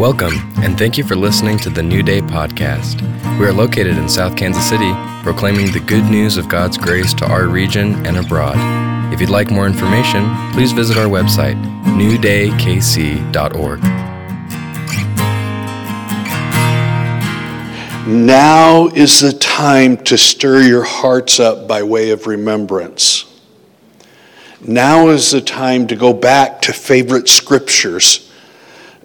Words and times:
Welcome, 0.00 0.32
and 0.62 0.78
thank 0.78 0.96
you 0.96 1.04
for 1.04 1.14
listening 1.14 1.58
to 1.58 1.68
the 1.68 1.82
New 1.82 2.02
Day 2.02 2.22
podcast. 2.22 3.02
We 3.38 3.44
are 3.44 3.52
located 3.52 3.98
in 3.98 4.08
South 4.08 4.34
Kansas 4.34 4.66
City, 4.66 4.90
proclaiming 5.22 5.70
the 5.72 5.80
good 5.80 6.04
news 6.04 6.38
of 6.38 6.48
God's 6.48 6.78
grace 6.78 7.12
to 7.12 7.26
our 7.26 7.48
region 7.48 8.06
and 8.06 8.16
abroad. 8.16 8.56
If 9.12 9.20
you'd 9.20 9.28
like 9.28 9.50
more 9.50 9.66
information, 9.66 10.24
please 10.52 10.72
visit 10.72 10.96
our 10.96 11.04
website, 11.04 11.62
newdaykc.org. 11.84 13.80
Now 18.08 18.86
is 18.86 19.20
the 19.20 19.34
time 19.34 19.98
to 20.04 20.16
stir 20.16 20.62
your 20.62 20.84
hearts 20.84 21.38
up 21.38 21.68
by 21.68 21.82
way 21.82 22.08
of 22.08 22.26
remembrance. 22.26 23.26
Now 24.62 25.08
is 25.08 25.30
the 25.30 25.42
time 25.42 25.86
to 25.88 25.94
go 25.94 26.14
back 26.14 26.62
to 26.62 26.72
favorite 26.72 27.28
scriptures 27.28 28.28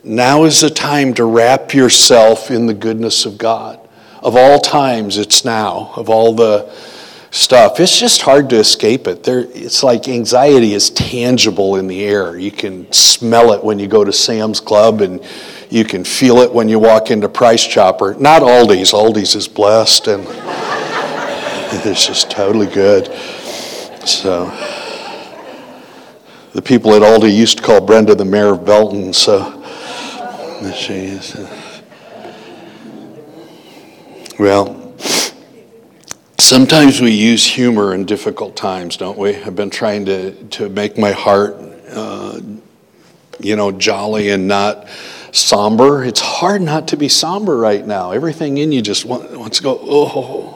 now 0.06 0.44
is 0.44 0.62
the 0.62 0.70
time 0.70 1.14
to 1.16 1.26
wrap 1.26 1.74
yourself 1.74 2.52
in 2.52 2.68
the 2.68 2.74
goodness 2.74 3.26
of 3.26 3.38
God. 3.38 3.80
Of 4.22 4.36
all 4.36 4.60
times, 4.60 5.18
it's 5.18 5.44
now. 5.44 5.92
Of 5.96 6.10
all 6.10 6.34
the 6.34 6.72
stuff, 7.32 7.80
it's 7.80 8.00
just 8.00 8.22
hard 8.22 8.50
to 8.52 8.58
escape 8.58 9.08
it. 9.08 9.24
There, 9.24 9.40
it's 9.40 9.84
like 9.84 10.08
anxiety 10.08 10.74
is 10.74 10.90
tangible 10.92 11.76
in 11.76 11.88
the 11.88 12.04
air. 12.04 12.38
You 12.38 12.52
can 12.52 12.92
smell 12.94 13.52
it 13.54 13.64
when 13.64 13.80
you 13.80 13.88
go 13.88 14.04
to 14.04 14.14
Sam's 14.14 14.60
Club, 14.60 15.02
and 15.02 15.24
you 15.70 15.84
can 15.84 16.04
feel 16.04 16.38
it 16.38 16.54
when 16.54 16.70
you 16.70 16.80
walk 16.80 17.12
into 17.12 17.28
Price 17.28 17.66
Chopper. 17.66 18.14
Not 18.16 18.42
Aldi's. 18.42 18.94
Aldi's 18.94 19.36
is 19.36 19.48
blessed, 19.48 20.08
and 20.08 20.24
it's 21.86 22.06
just 22.06 22.30
totally 22.30 22.68
good. 22.68 23.08
So. 24.08 24.46
The 26.54 26.62
people 26.62 26.94
at 26.94 27.02
Aldi 27.02 27.36
used 27.36 27.58
to 27.58 27.64
call 27.66 27.82
Brenda 27.82 28.16
the 28.16 28.24
mayor 28.24 28.54
of 28.54 28.64
Belton, 28.64 29.12
so 29.12 29.65
well, 34.40 34.94
sometimes 36.40 37.02
we 37.02 37.12
use 37.12 37.46
humor 37.46 37.94
in 37.94 38.06
difficult 38.06 38.56
times, 38.56 38.98
don't 38.98 39.18
we? 39.18 39.36
I've 39.36 39.56
been 39.56 39.70
trying 39.70 40.06
to, 40.06 40.32
to 40.32 40.70
make 40.70 40.98
my 40.98 41.12
heart, 41.12 41.56
uh, 41.90 42.40
you 43.40 43.56
know, 43.56 43.72
jolly 43.72 44.30
and 44.30 44.48
not 44.48 44.88
somber. 45.32 46.04
It's 46.04 46.22
hard 46.22 46.62
not 46.62 46.88
to 46.90 46.98
be 46.98 47.10
somber 47.10 47.58
right 47.58 47.86
now. 47.86 48.12
Everything 48.12 48.58
in 48.58 48.72
you 48.72 48.82
just 48.82 49.06
wants 49.06 49.58
to 49.58 49.64
go, 49.64 49.78
oh 49.82 50.55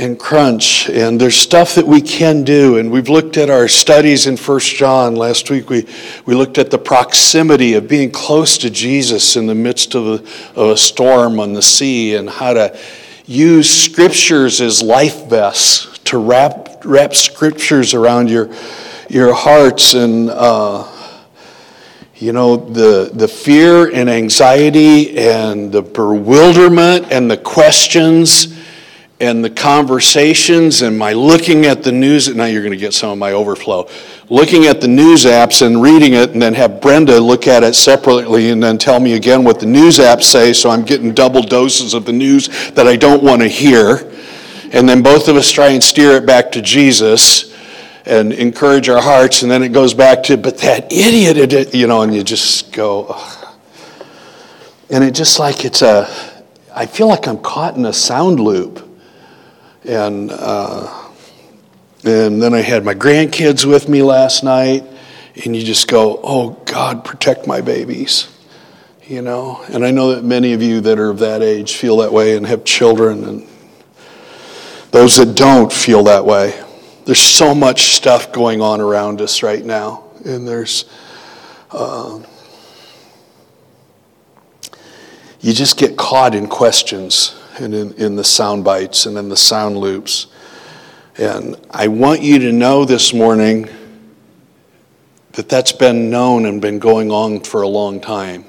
and 0.00 0.18
crunch 0.18 0.88
and 0.88 1.20
there's 1.20 1.36
stuff 1.36 1.74
that 1.74 1.86
we 1.86 2.00
can 2.00 2.42
do 2.42 2.78
and 2.78 2.90
we've 2.90 3.10
looked 3.10 3.36
at 3.36 3.50
our 3.50 3.68
studies 3.68 4.26
in 4.26 4.36
First 4.36 4.74
john. 4.74 5.14
Last 5.14 5.50
week 5.50 5.68
we, 5.68 5.86
we 6.24 6.34
looked 6.34 6.56
at 6.56 6.70
the 6.70 6.78
proximity 6.78 7.74
of 7.74 7.86
being 7.86 8.10
close 8.10 8.56
to 8.58 8.70
jesus 8.70 9.36
in 9.36 9.46
the 9.46 9.54
midst 9.54 9.94
of 9.94 10.06
a, 10.06 10.58
of 10.58 10.70
a 10.70 10.76
storm 10.76 11.38
on 11.38 11.52
the 11.52 11.60
sea 11.60 12.16
and 12.16 12.30
how 12.30 12.54
to 12.54 12.78
use 13.26 13.68
scriptures 13.68 14.62
as 14.62 14.82
life 14.82 15.26
vests 15.26 15.98
to 16.04 16.16
wrap, 16.18 16.82
wrap 16.84 17.14
scriptures 17.14 17.92
around 17.92 18.30
your, 18.30 18.50
your 19.08 19.34
hearts. 19.34 19.94
And 19.94 20.30
uh, 20.30 20.90
you 22.16 22.32
know 22.32 22.56
the, 22.56 23.10
the 23.12 23.28
fear 23.28 23.90
and 23.90 24.10
anxiety 24.10 25.18
and 25.18 25.70
the 25.70 25.82
bewilderment 25.82 27.12
and 27.12 27.30
the 27.30 27.36
questions 27.36 28.59
and 29.20 29.44
the 29.44 29.50
conversations 29.50 30.80
and 30.80 30.98
my 30.98 31.12
looking 31.12 31.66
at 31.66 31.82
the 31.82 31.92
news 31.92 32.34
now 32.34 32.46
you're 32.46 32.62
going 32.62 32.72
to 32.72 32.78
get 32.78 32.94
some 32.94 33.10
of 33.10 33.18
my 33.18 33.32
overflow 33.32 33.86
looking 34.30 34.64
at 34.64 34.80
the 34.80 34.88
news 34.88 35.26
apps 35.26 35.64
and 35.64 35.82
reading 35.82 36.14
it 36.14 36.30
and 36.30 36.40
then 36.40 36.54
have 36.54 36.80
brenda 36.80 37.20
look 37.20 37.46
at 37.46 37.62
it 37.62 37.74
separately 37.74 38.50
and 38.50 38.62
then 38.62 38.78
tell 38.78 38.98
me 38.98 39.12
again 39.12 39.44
what 39.44 39.60
the 39.60 39.66
news 39.66 39.98
apps 39.98 40.22
say 40.22 40.52
so 40.52 40.70
i'm 40.70 40.82
getting 40.82 41.12
double 41.12 41.42
doses 41.42 41.92
of 41.92 42.06
the 42.06 42.12
news 42.12 42.48
that 42.70 42.86
i 42.86 42.96
don't 42.96 43.22
want 43.22 43.42
to 43.42 43.48
hear 43.48 44.10
and 44.72 44.88
then 44.88 45.02
both 45.02 45.28
of 45.28 45.36
us 45.36 45.50
try 45.50 45.68
and 45.68 45.82
steer 45.82 46.12
it 46.12 46.24
back 46.26 46.50
to 46.50 46.62
jesus 46.62 47.54
and 48.06 48.32
encourage 48.32 48.88
our 48.88 49.02
hearts 49.02 49.42
and 49.42 49.50
then 49.50 49.62
it 49.62 49.68
goes 49.68 49.92
back 49.92 50.22
to 50.22 50.38
but 50.38 50.56
that 50.58 50.90
idiot 50.90 51.74
you 51.74 51.86
know 51.86 52.00
and 52.00 52.14
you 52.14 52.24
just 52.24 52.72
go 52.72 53.06
Ugh. 53.10 53.48
and 54.88 55.04
it 55.04 55.14
just 55.14 55.38
like 55.38 55.66
it's 55.66 55.82
a 55.82 56.08
i 56.74 56.86
feel 56.86 57.06
like 57.06 57.28
i'm 57.28 57.38
caught 57.38 57.76
in 57.76 57.84
a 57.84 57.92
sound 57.92 58.40
loop 58.40 58.86
and 59.84 60.30
uh, 60.32 61.08
and 62.04 62.40
then 62.40 62.54
I 62.54 62.60
had 62.60 62.84
my 62.84 62.94
grandkids 62.94 63.64
with 63.64 63.88
me 63.88 64.02
last 64.02 64.42
night, 64.42 64.84
and 65.44 65.54
you 65.54 65.62
just 65.62 65.88
go, 65.88 66.20
"Oh 66.22 66.50
God, 66.66 67.04
protect 67.04 67.46
my 67.46 67.60
babies," 67.60 68.28
you 69.06 69.22
know. 69.22 69.64
And 69.68 69.84
I 69.84 69.90
know 69.90 70.14
that 70.14 70.24
many 70.24 70.52
of 70.52 70.62
you 70.62 70.80
that 70.82 70.98
are 70.98 71.10
of 71.10 71.18
that 71.20 71.42
age 71.42 71.76
feel 71.76 71.98
that 71.98 72.12
way 72.12 72.36
and 72.36 72.46
have 72.46 72.64
children, 72.64 73.24
and 73.24 73.48
those 74.90 75.16
that 75.16 75.34
don't 75.34 75.72
feel 75.72 76.04
that 76.04 76.24
way. 76.24 76.62
There's 77.04 77.20
so 77.20 77.54
much 77.54 77.94
stuff 77.94 78.32
going 78.32 78.60
on 78.60 78.80
around 78.80 79.20
us 79.20 79.42
right 79.42 79.64
now, 79.64 80.04
and 80.24 80.46
there's. 80.46 80.84
Uh, 81.70 82.20
you 85.42 85.54
just 85.54 85.78
get 85.78 85.96
caught 85.96 86.34
in 86.34 86.46
questions 86.48 87.39
and 87.58 87.74
in, 87.74 87.92
in 87.94 88.16
the 88.16 88.24
sound 88.24 88.64
bites 88.64 89.06
and 89.06 89.18
in 89.18 89.28
the 89.28 89.36
sound 89.36 89.76
loops. 89.76 90.28
And 91.18 91.56
I 91.70 91.88
want 91.88 92.22
you 92.22 92.38
to 92.38 92.52
know 92.52 92.84
this 92.84 93.12
morning 93.12 93.68
that 95.32 95.48
that's 95.48 95.72
been 95.72 96.10
known 96.10 96.46
and 96.46 96.60
been 96.60 96.78
going 96.78 97.10
on 97.10 97.40
for 97.40 97.62
a 97.62 97.68
long 97.68 98.00
time. 98.00 98.44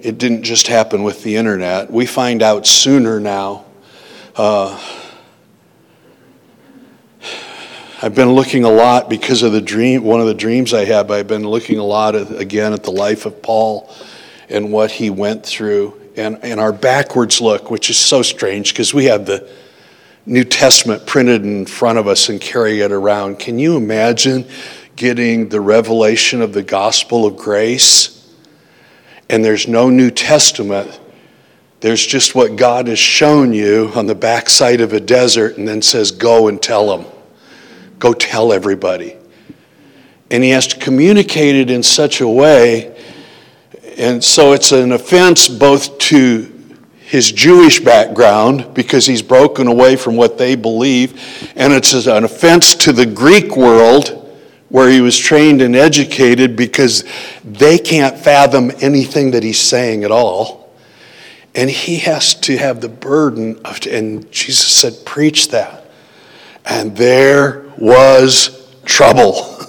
It 0.00 0.18
didn't 0.18 0.42
just 0.42 0.66
happen 0.66 1.02
with 1.02 1.22
the 1.22 1.36
internet. 1.36 1.90
We 1.90 2.06
find 2.06 2.42
out 2.42 2.66
sooner 2.66 3.20
now. 3.20 3.64
Uh, 4.36 4.78
I've 8.02 8.14
been 8.14 8.32
looking 8.32 8.64
a 8.64 8.70
lot 8.70 9.08
because 9.08 9.42
of 9.42 9.52
the 9.52 9.62
dream, 9.62 10.02
one 10.02 10.20
of 10.20 10.26
the 10.26 10.34
dreams 10.34 10.74
I 10.74 10.84
have. 10.84 11.10
I've 11.10 11.28
been 11.28 11.48
looking 11.48 11.78
a 11.78 11.84
lot 11.84 12.14
at, 12.14 12.30
again 12.38 12.74
at 12.74 12.82
the 12.82 12.90
life 12.90 13.24
of 13.24 13.40
Paul 13.40 13.90
and 14.50 14.70
what 14.70 14.90
he 14.90 15.08
went 15.08 15.46
through 15.46 15.98
and, 16.16 16.38
and 16.42 16.60
our 16.60 16.72
backwards 16.72 17.40
look, 17.40 17.70
which 17.70 17.90
is 17.90 17.96
so 17.96 18.22
strange 18.22 18.72
because 18.72 18.94
we 18.94 19.06
have 19.06 19.26
the 19.26 19.48
New 20.26 20.44
Testament 20.44 21.06
printed 21.06 21.44
in 21.44 21.66
front 21.66 21.98
of 21.98 22.06
us 22.06 22.28
and 22.28 22.40
carry 22.40 22.80
it 22.80 22.92
around. 22.92 23.38
Can 23.38 23.58
you 23.58 23.76
imagine 23.76 24.46
getting 24.96 25.48
the 25.48 25.60
revelation 25.60 26.40
of 26.40 26.52
the 26.52 26.62
gospel 26.62 27.26
of 27.26 27.36
grace? 27.36 28.32
And 29.28 29.44
there's 29.44 29.68
no 29.68 29.90
New 29.90 30.10
Testament. 30.10 31.00
There's 31.80 32.06
just 32.06 32.34
what 32.34 32.56
God 32.56 32.88
has 32.88 32.98
shown 32.98 33.52
you 33.52 33.92
on 33.94 34.06
the 34.06 34.14
backside 34.14 34.80
of 34.80 34.92
a 34.92 35.00
desert 35.00 35.58
and 35.58 35.68
then 35.68 35.82
says, 35.82 36.10
Go 36.10 36.48
and 36.48 36.62
tell 36.62 36.96
them. 36.96 37.10
Go 37.98 38.12
tell 38.12 38.52
everybody. 38.52 39.16
And 40.30 40.42
he 40.42 40.50
has 40.50 40.66
to 40.68 40.78
communicate 40.78 41.54
it 41.54 41.70
in 41.70 41.82
such 41.82 42.20
a 42.20 42.28
way 42.28 42.93
and 43.96 44.22
so 44.22 44.52
it's 44.52 44.72
an 44.72 44.92
offense 44.92 45.48
both 45.48 45.98
to 45.98 46.50
his 47.04 47.30
Jewish 47.30 47.80
background 47.80 48.74
because 48.74 49.06
he's 49.06 49.22
broken 49.22 49.66
away 49.68 49.94
from 49.96 50.16
what 50.16 50.38
they 50.38 50.54
believe, 50.54 51.52
and 51.54 51.72
it's 51.72 51.92
an 52.06 52.24
offense 52.24 52.74
to 52.76 52.92
the 52.92 53.06
Greek 53.06 53.56
world 53.56 54.20
where 54.68 54.90
he 54.90 55.00
was 55.00 55.16
trained 55.16 55.62
and 55.62 55.76
educated 55.76 56.56
because 56.56 57.04
they 57.44 57.78
can't 57.78 58.18
fathom 58.18 58.72
anything 58.80 59.30
that 59.30 59.42
he's 59.42 59.60
saying 59.60 60.02
at 60.02 60.10
all. 60.10 60.72
And 61.54 61.70
he 61.70 61.98
has 61.98 62.34
to 62.40 62.56
have 62.56 62.80
the 62.80 62.88
burden 62.88 63.60
of, 63.64 63.86
and 63.86 64.28
Jesus 64.32 64.66
said, 64.66 64.94
Preach 65.06 65.50
that. 65.50 65.84
And 66.64 66.96
there 66.96 67.72
was 67.78 68.74
trouble. 68.84 69.64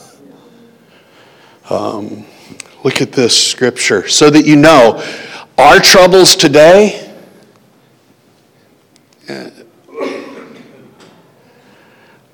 um, 1.70 2.26
Look 2.86 3.02
at 3.02 3.14
this 3.14 3.36
scripture 3.36 4.08
so 4.08 4.30
that 4.30 4.46
you 4.46 4.56
know 4.56 5.04
our 5.58 5.80
troubles 5.80 6.36
today 6.36 7.12
uh, 9.28 9.50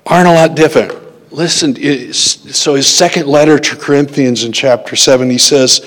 aren't 0.04 0.28
a 0.28 0.34
lot 0.34 0.54
different. 0.54 0.92
Listen, 1.32 1.74
so 2.12 2.74
his 2.74 2.86
second 2.86 3.28
letter 3.28 3.58
to 3.58 3.76
Corinthians 3.76 4.44
in 4.44 4.52
chapter 4.52 4.94
7, 4.94 5.30
he 5.30 5.38
says, 5.38 5.78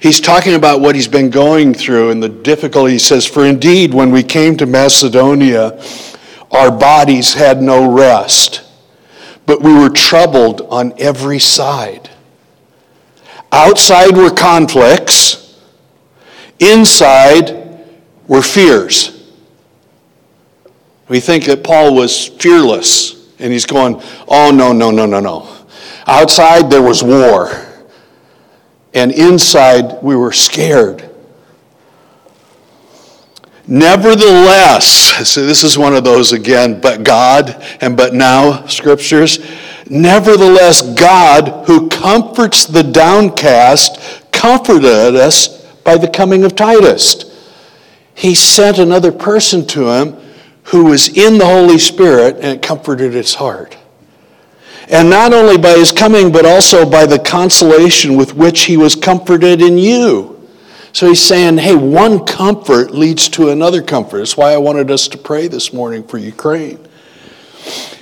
he's 0.00 0.22
talking 0.22 0.54
about 0.54 0.80
what 0.80 0.94
he's 0.94 1.06
been 1.06 1.28
going 1.28 1.74
through 1.74 2.08
and 2.08 2.22
the 2.22 2.30
difficulty. 2.30 2.92
He 2.92 2.98
says, 2.98 3.26
For 3.26 3.44
indeed, 3.44 3.92
when 3.92 4.10
we 4.10 4.22
came 4.22 4.56
to 4.56 4.64
Macedonia, 4.64 5.78
our 6.50 6.70
bodies 6.70 7.34
had 7.34 7.60
no 7.60 7.92
rest, 7.92 8.62
but 9.44 9.60
we 9.60 9.74
were 9.74 9.90
troubled 9.90 10.62
on 10.70 10.94
every 10.98 11.40
side. 11.40 12.08
Outside 13.54 14.16
were 14.16 14.30
conflicts, 14.30 15.56
inside 16.58 17.86
were 18.26 18.42
fears. 18.42 19.30
We 21.06 21.20
think 21.20 21.44
that 21.44 21.62
Paul 21.62 21.94
was 21.94 22.26
fearless, 22.26 23.32
and 23.38 23.52
he's 23.52 23.64
going, 23.64 24.02
oh, 24.26 24.50
no, 24.50 24.72
no, 24.72 24.90
no, 24.90 25.06
no, 25.06 25.20
no. 25.20 25.48
Outside 26.06 26.68
there 26.68 26.82
was 26.82 27.04
war. 27.04 27.64
and 28.94 29.10
inside 29.10 30.02
we 30.02 30.14
were 30.16 30.32
scared. 30.32 31.10
Nevertheless, 33.66 35.28
so 35.28 35.44
this 35.44 35.64
is 35.64 35.76
one 35.76 35.94
of 35.94 36.04
those 36.04 36.32
again, 36.32 36.80
but 36.80 37.02
God 37.02 37.62
and 37.80 37.96
but 37.96 38.14
now 38.14 38.66
scriptures. 38.66 39.38
Nevertheless, 39.88 40.82
God, 40.94 41.66
who 41.66 41.88
comforts 41.88 42.64
the 42.64 42.82
downcast, 42.82 44.32
comforted 44.32 45.16
us 45.16 45.64
by 45.82 45.96
the 45.96 46.08
coming 46.08 46.44
of 46.44 46.56
Titus. 46.56 47.30
He 48.14 48.34
sent 48.34 48.78
another 48.78 49.12
person 49.12 49.66
to 49.68 49.90
him 49.90 50.16
who 50.64 50.86
was 50.86 51.08
in 51.08 51.38
the 51.38 51.46
Holy 51.46 51.78
Spirit 51.78 52.36
and 52.36 52.46
it 52.46 52.62
comforted 52.62 53.12
his 53.12 53.34
heart. 53.34 53.76
And 54.88 55.08
not 55.10 55.32
only 55.32 55.58
by 55.58 55.72
his 55.72 55.92
coming, 55.92 56.30
but 56.30 56.44
also 56.44 56.88
by 56.88 57.06
the 57.06 57.18
consolation 57.18 58.16
with 58.16 58.34
which 58.34 58.64
he 58.64 58.76
was 58.76 58.94
comforted 58.94 59.60
in 59.60 59.78
you. 59.78 60.48
So 60.92 61.08
he's 61.08 61.22
saying, 61.22 61.58
hey, 61.58 61.74
one 61.74 62.24
comfort 62.24 62.92
leads 62.92 63.28
to 63.30 63.50
another 63.50 63.82
comfort. 63.82 64.18
That's 64.18 64.36
why 64.36 64.52
I 64.52 64.58
wanted 64.58 64.90
us 64.90 65.08
to 65.08 65.18
pray 65.18 65.48
this 65.48 65.72
morning 65.72 66.04
for 66.04 66.18
Ukraine. 66.18 66.78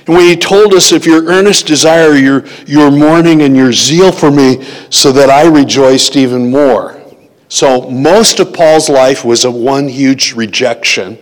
And 0.06 0.16
when 0.16 0.26
he 0.26 0.36
told 0.36 0.74
us, 0.74 0.92
if 0.92 1.06
your 1.06 1.26
earnest 1.26 1.66
desire, 1.66 2.14
your, 2.14 2.44
your 2.66 2.90
mourning, 2.90 3.42
and 3.42 3.56
your 3.56 3.72
zeal 3.72 4.10
for 4.10 4.30
me, 4.30 4.64
so 4.90 5.12
that 5.12 5.30
I 5.30 5.46
rejoiced 5.46 6.16
even 6.16 6.50
more. 6.50 7.00
So 7.48 7.88
most 7.90 8.40
of 8.40 8.52
Paul's 8.52 8.88
life 8.88 9.24
was 9.24 9.44
a 9.44 9.50
one 9.50 9.88
huge 9.88 10.32
rejection. 10.32 11.18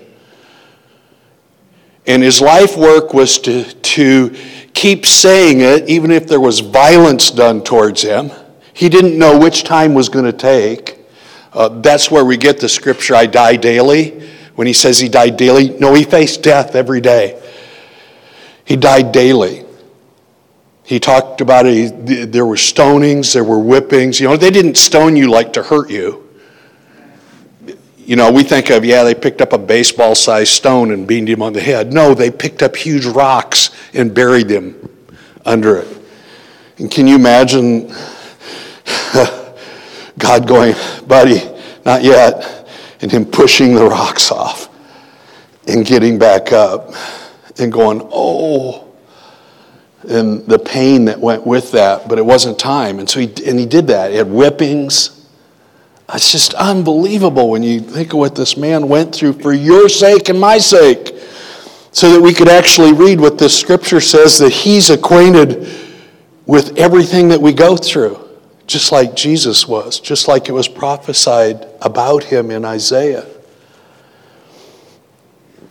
And 2.06 2.22
his 2.22 2.40
life 2.40 2.76
work 2.76 3.12
was 3.12 3.38
to, 3.40 3.64
to 3.64 4.36
keep 4.72 5.04
saying 5.04 5.60
it, 5.60 5.88
even 5.88 6.10
if 6.10 6.26
there 6.26 6.40
was 6.40 6.60
violence 6.60 7.30
done 7.30 7.62
towards 7.62 8.02
him. 8.02 8.30
He 8.72 8.88
didn't 8.88 9.18
know 9.18 9.38
which 9.38 9.64
time 9.64 9.92
was 9.92 10.08
going 10.08 10.24
to 10.24 10.32
take. 10.32 10.98
Uh, 11.52 11.68
that's 11.68 12.10
where 12.10 12.24
we 12.24 12.36
get 12.36 12.60
the 12.60 12.68
scripture, 12.68 13.14
I 13.14 13.26
die 13.26 13.56
daily. 13.56 14.20
When 14.54 14.66
he 14.66 14.72
says 14.72 14.98
he 14.98 15.08
died 15.08 15.36
daily, 15.36 15.70
no, 15.78 15.94
he 15.94 16.04
faced 16.04 16.42
death 16.42 16.74
every 16.74 17.00
day. 17.00 17.42
He 18.70 18.76
died 18.76 19.10
daily. 19.10 19.64
He 20.84 21.00
talked 21.00 21.40
about 21.40 21.66
it. 21.66 22.08
He, 22.08 22.24
there 22.24 22.46
were 22.46 22.54
stonings, 22.54 23.34
there 23.34 23.42
were 23.42 23.58
whippings. 23.58 24.20
You 24.20 24.28
know, 24.28 24.36
they 24.36 24.52
didn't 24.52 24.76
stone 24.76 25.16
you 25.16 25.28
like 25.28 25.54
to 25.54 25.62
hurt 25.64 25.90
you. 25.90 26.28
You 27.96 28.14
know, 28.14 28.30
we 28.30 28.44
think 28.44 28.70
of, 28.70 28.84
yeah, 28.84 29.02
they 29.02 29.16
picked 29.16 29.40
up 29.40 29.52
a 29.52 29.58
baseball 29.58 30.14
sized 30.14 30.52
stone 30.52 30.92
and 30.92 31.04
beamed 31.04 31.28
him 31.28 31.42
on 31.42 31.52
the 31.52 31.60
head. 31.60 31.92
No, 31.92 32.14
they 32.14 32.30
picked 32.30 32.62
up 32.62 32.76
huge 32.76 33.06
rocks 33.06 33.70
and 33.92 34.14
buried 34.14 34.48
him 34.48 34.88
under 35.44 35.78
it. 35.78 35.88
And 36.78 36.88
can 36.88 37.08
you 37.08 37.16
imagine 37.16 37.88
God 40.16 40.46
going, 40.46 40.76
buddy, 41.08 41.42
not 41.84 42.04
yet, 42.04 42.68
and 43.02 43.10
him 43.10 43.24
pushing 43.24 43.74
the 43.74 43.84
rocks 43.84 44.30
off 44.30 44.68
and 45.66 45.84
getting 45.84 46.20
back 46.20 46.52
up 46.52 46.94
and 47.60 47.72
going, 47.72 48.00
oh, 48.12 48.88
and 50.08 50.46
the 50.46 50.58
pain 50.58 51.04
that 51.04 51.20
went 51.20 51.46
with 51.46 51.72
that, 51.72 52.08
but 52.08 52.18
it 52.18 52.24
wasn't 52.24 52.58
time. 52.58 52.98
And 52.98 53.08
so 53.08 53.20
he, 53.20 53.26
and 53.46 53.58
he 53.58 53.66
did 53.66 53.86
that. 53.88 54.10
He 54.10 54.16
had 54.16 54.28
whippings. 54.28 55.26
It's 56.12 56.32
just 56.32 56.54
unbelievable 56.54 57.50
when 57.50 57.62
you 57.62 57.80
think 57.80 58.12
of 58.12 58.18
what 58.18 58.34
this 58.34 58.56
man 58.56 58.88
went 58.88 59.14
through 59.14 59.34
for 59.34 59.52
your 59.52 59.88
sake 59.88 60.28
and 60.28 60.40
my 60.40 60.58
sake, 60.58 61.14
so 61.92 62.12
that 62.12 62.20
we 62.20 62.32
could 62.32 62.48
actually 62.48 62.92
read 62.92 63.20
what 63.20 63.36
this 63.38 63.58
scripture 63.58 64.00
says 64.00 64.38
that 64.38 64.52
he's 64.52 64.90
acquainted 64.90 65.68
with 66.46 66.78
everything 66.78 67.28
that 67.28 67.40
we 67.40 67.52
go 67.52 67.76
through 67.76 68.18
just 68.66 68.92
like 68.92 69.16
Jesus 69.16 69.66
was, 69.66 69.98
just 69.98 70.28
like 70.28 70.48
it 70.48 70.52
was 70.52 70.68
prophesied 70.68 71.66
about 71.82 72.22
him 72.22 72.52
in 72.52 72.64
Isaiah. 72.64 73.26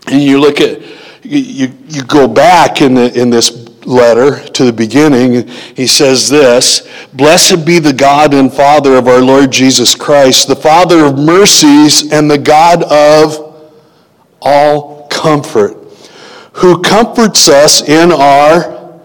And 0.08 0.22
you 0.22 0.42
look 0.42 0.60
at, 0.60 0.82
you, 1.24 1.74
you 1.88 2.04
go 2.04 2.28
back 2.28 2.82
in, 2.82 2.94
the, 2.94 3.20
in 3.20 3.30
this 3.30 3.68
letter 3.86 4.44
to 4.50 4.66
the 4.66 4.74
beginning, 4.74 5.48
he 5.76 5.88
says 5.88 6.30
this 6.30 6.88
Blessed 7.14 7.66
be 7.66 7.80
the 7.80 7.94
God 7.94 8.34
and 8.34 8.52
Father 8.52 8.96
of 8.96 9.08
our 9.08 9.22
Lord 9.22 9.52
Jesus 9.52 9.96
Christ, 9.96 10.48
the 10.48 10.56
Father 10.56 11.06
of 11.06 11.18
mercies 11.18 12.12
and 12.12 12.30
the 12.30 12.38
God 12.38 12.84
of 12.84 13.74
all 14.42 15.08
comfort, 15.08 15.76
who 16.54 16.82
comforts 16.82 17.50
us 17.50 17.88
in 17.88 18.12
our 18.12 19.02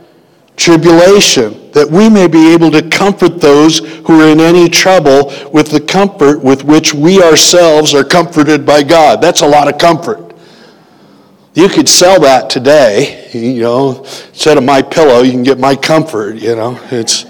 tribulation 0.57 1.61
that 1.73 1.91
we 1.91 2.09
may 2.09 2.29
be 2.29 2.55
able 2.55 2.71
to 2.71 2.89
comfort 2.89 3.41
those 3.41 3.81
who 4.07 4.21
are 4.21 4.29
in 4.29 4.41
any 4.41 4.69
trouble 4.69 5.33
with 5.53 5.71
the 5.71 5.81
comfort 5.81 6.43
with 6.43 6.65
which 6.65 6.95
we 6.95 7.21
ourselves 7.23 7.95
are 7.95 8.05
comforted 8.05 8.65
by 8.65 8.83
God. 8.83 9.21
That's 9.21 9.43
a 9.43 9.47
lot 9.47 9.67
of 9.67 9.77
comfort. 9.79 10.34
You 11.55 11.69
could 11.69 11.89
sell 11.89 12.21
that 12.23 12.51
today, 12.51 13.31
you 13.33 13.61
know, 13.61 14.01
instead 14.01 14.59
of 14.59 14.65
my 14.65 14.83
pillow, 14.83 15.23
you 15.23 15.31
can 15.31 15.45
get 15.45 15.57
my 15.57 15.77
comfort, 15.77 16.35
you 16.35 16.57
know. 16.57 16.81
It's, 16.91 17.25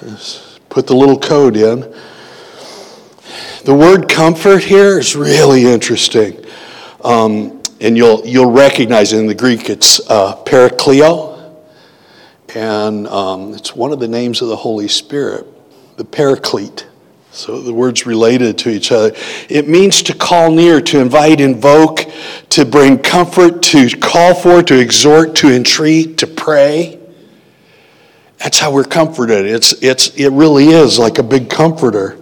it's 0.00 0.58
put 0.70 0.86
the 0.86 0.96
little 0.96 1.18
code 1.18 1.54
in. 1.54 1.80
The 3.64 3.74
word 3.74 4.08
comfort 4.08 4.64
here 4.64 4.98
is 4.98 5.14
really 5.14 5.66
interesting. 5.66 6.42
Um, 7.04 7.62
and 7.82 7.98
you'll, 7.98 8.26
you'll 8.26 8.50
recognize 8.50 9.12
it 9.12 9.18
in 9.18 9.26
the 9.26 9.34
Greek, 9.34 9.68
it's 9.68 10.00
uh, 10.08 10.34
and 12.54 13.06
um, 13.08 13.52
it's 13.52 13.76
one 13.76 13.92
of 13.92 14.00
the 14.00 14.08
names 14.08 14.40
of 14.40 14.48
the 14.48 14.56
Holy 14.56 14.88
Spirit, 14.88 15.46
the 15.98 16.04
Paraclete. 16.04 16.87
So 17.38 17.60
the 17.60 17.72
words 17.72 18.04
related 18.04 18.58
to 18.58 18.68
each 18.68 18.90
other. 18.90 19.12
It 19.48 19.68
means 19.68 20.02
to 20.02 20.12
call 20.12 20.50
near, 20.50 20.80
to 20.80 21.00
invite, 21.00 21.40
invoke, 21.40 22.00
to 22.48 22.64
bring 22.64 22.98
comfort, 22.98 23.62
to 23.62 23.88
call 23.96 24.34
for, 24.34 24.60
to 24.64 24.76
exhort, 24.76 25.36
to 25.36 25.54
entreat, 25.54 26.18
to 26.18 26.26
pray. 26.26 26.98
That's 28.38 28.58
how 28.58 28.72
we're 28.72 28.82
comforted. 28.82 29.46
It's, 29.46 29.72
it's, 29.84 30.08
it 30.16 30.30
really 30.30 30.66
is 30.66 30.98
like 30.98 31.18
a 31.18 31.22
big 31.22 31.48
comforter. 31.48 32.18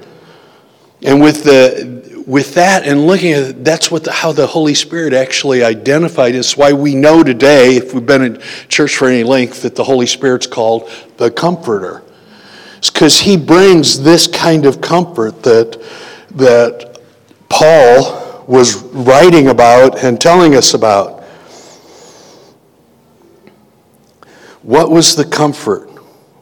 And 1.00 1.22
with 1.22 1.44
the, 1.44 2.22
with 2.26 2.52
that 2.56 2.86
and 2.86 3.06
looking 3.06 3.32
at 3.32 3.42
it, 3.42 3.64
that's 3.64 3.90
what 3.90 4.04
the, 4.04 4.12
how 4.12 4.32
the 4.32 4.46
Holy 4.46 4.74
Spirit 4.74 5.14
actually 5.14 5.64
identified. 5.64 6.34
It's 6.34 6.58
why 6.58 6.74
we 6.74 6.94
know 6.94 7.22
today, 7.22 7.76
if 7.76 7.94
we've 7.94 8.04
been 8.04 8.22
in 8.22 8.42
church 8.68 8.96
for 8.96 9.08
any 9.08 9.24
length, 9.24 9.62
that 9.62 9.76
the 9.76 9.84
Holy 9.84 10.06
Spirit's 10.06 10.46
called 10.46 10.90
the 11.16 11.30
Comforter. 11.30 12.02
Because 12.80 13.20
he 13.20 13.36
brings 13.36 14.02
this 14.02 14.26
kind 14.26 14.66
of 14.66 14.80
comfort 14.80 15.42
that, 15.42 15.82
that 16.30 17.00
Paul 17.48 18.44
was 18.46 18.76
writing 18.76 19.48
about 19.48 20.02
and 20.02 20.20
telling 20.20 20.54
us 20.54 20.74
about. 20.74 21.22
What 24.62 24.90
was 24.90 25.14
the 25.14 25.24
comfort? 25.24 25.88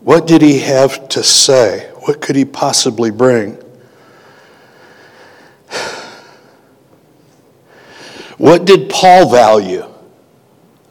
What 0.01 0.27
did 0.27 0.43
he 0.43 0.61
have 0.61 1.09
to 1.11 1.23
say? 1.23 1.91
What 2.01 2.21
could 2.21 2.37
he 2.37 2.45
possibly 2.45 3.11
bring? 3.11 3.59
What 8.37 8.65
did 8.65 8.91
Paul 8.91 9.31
value? 9.31 9.94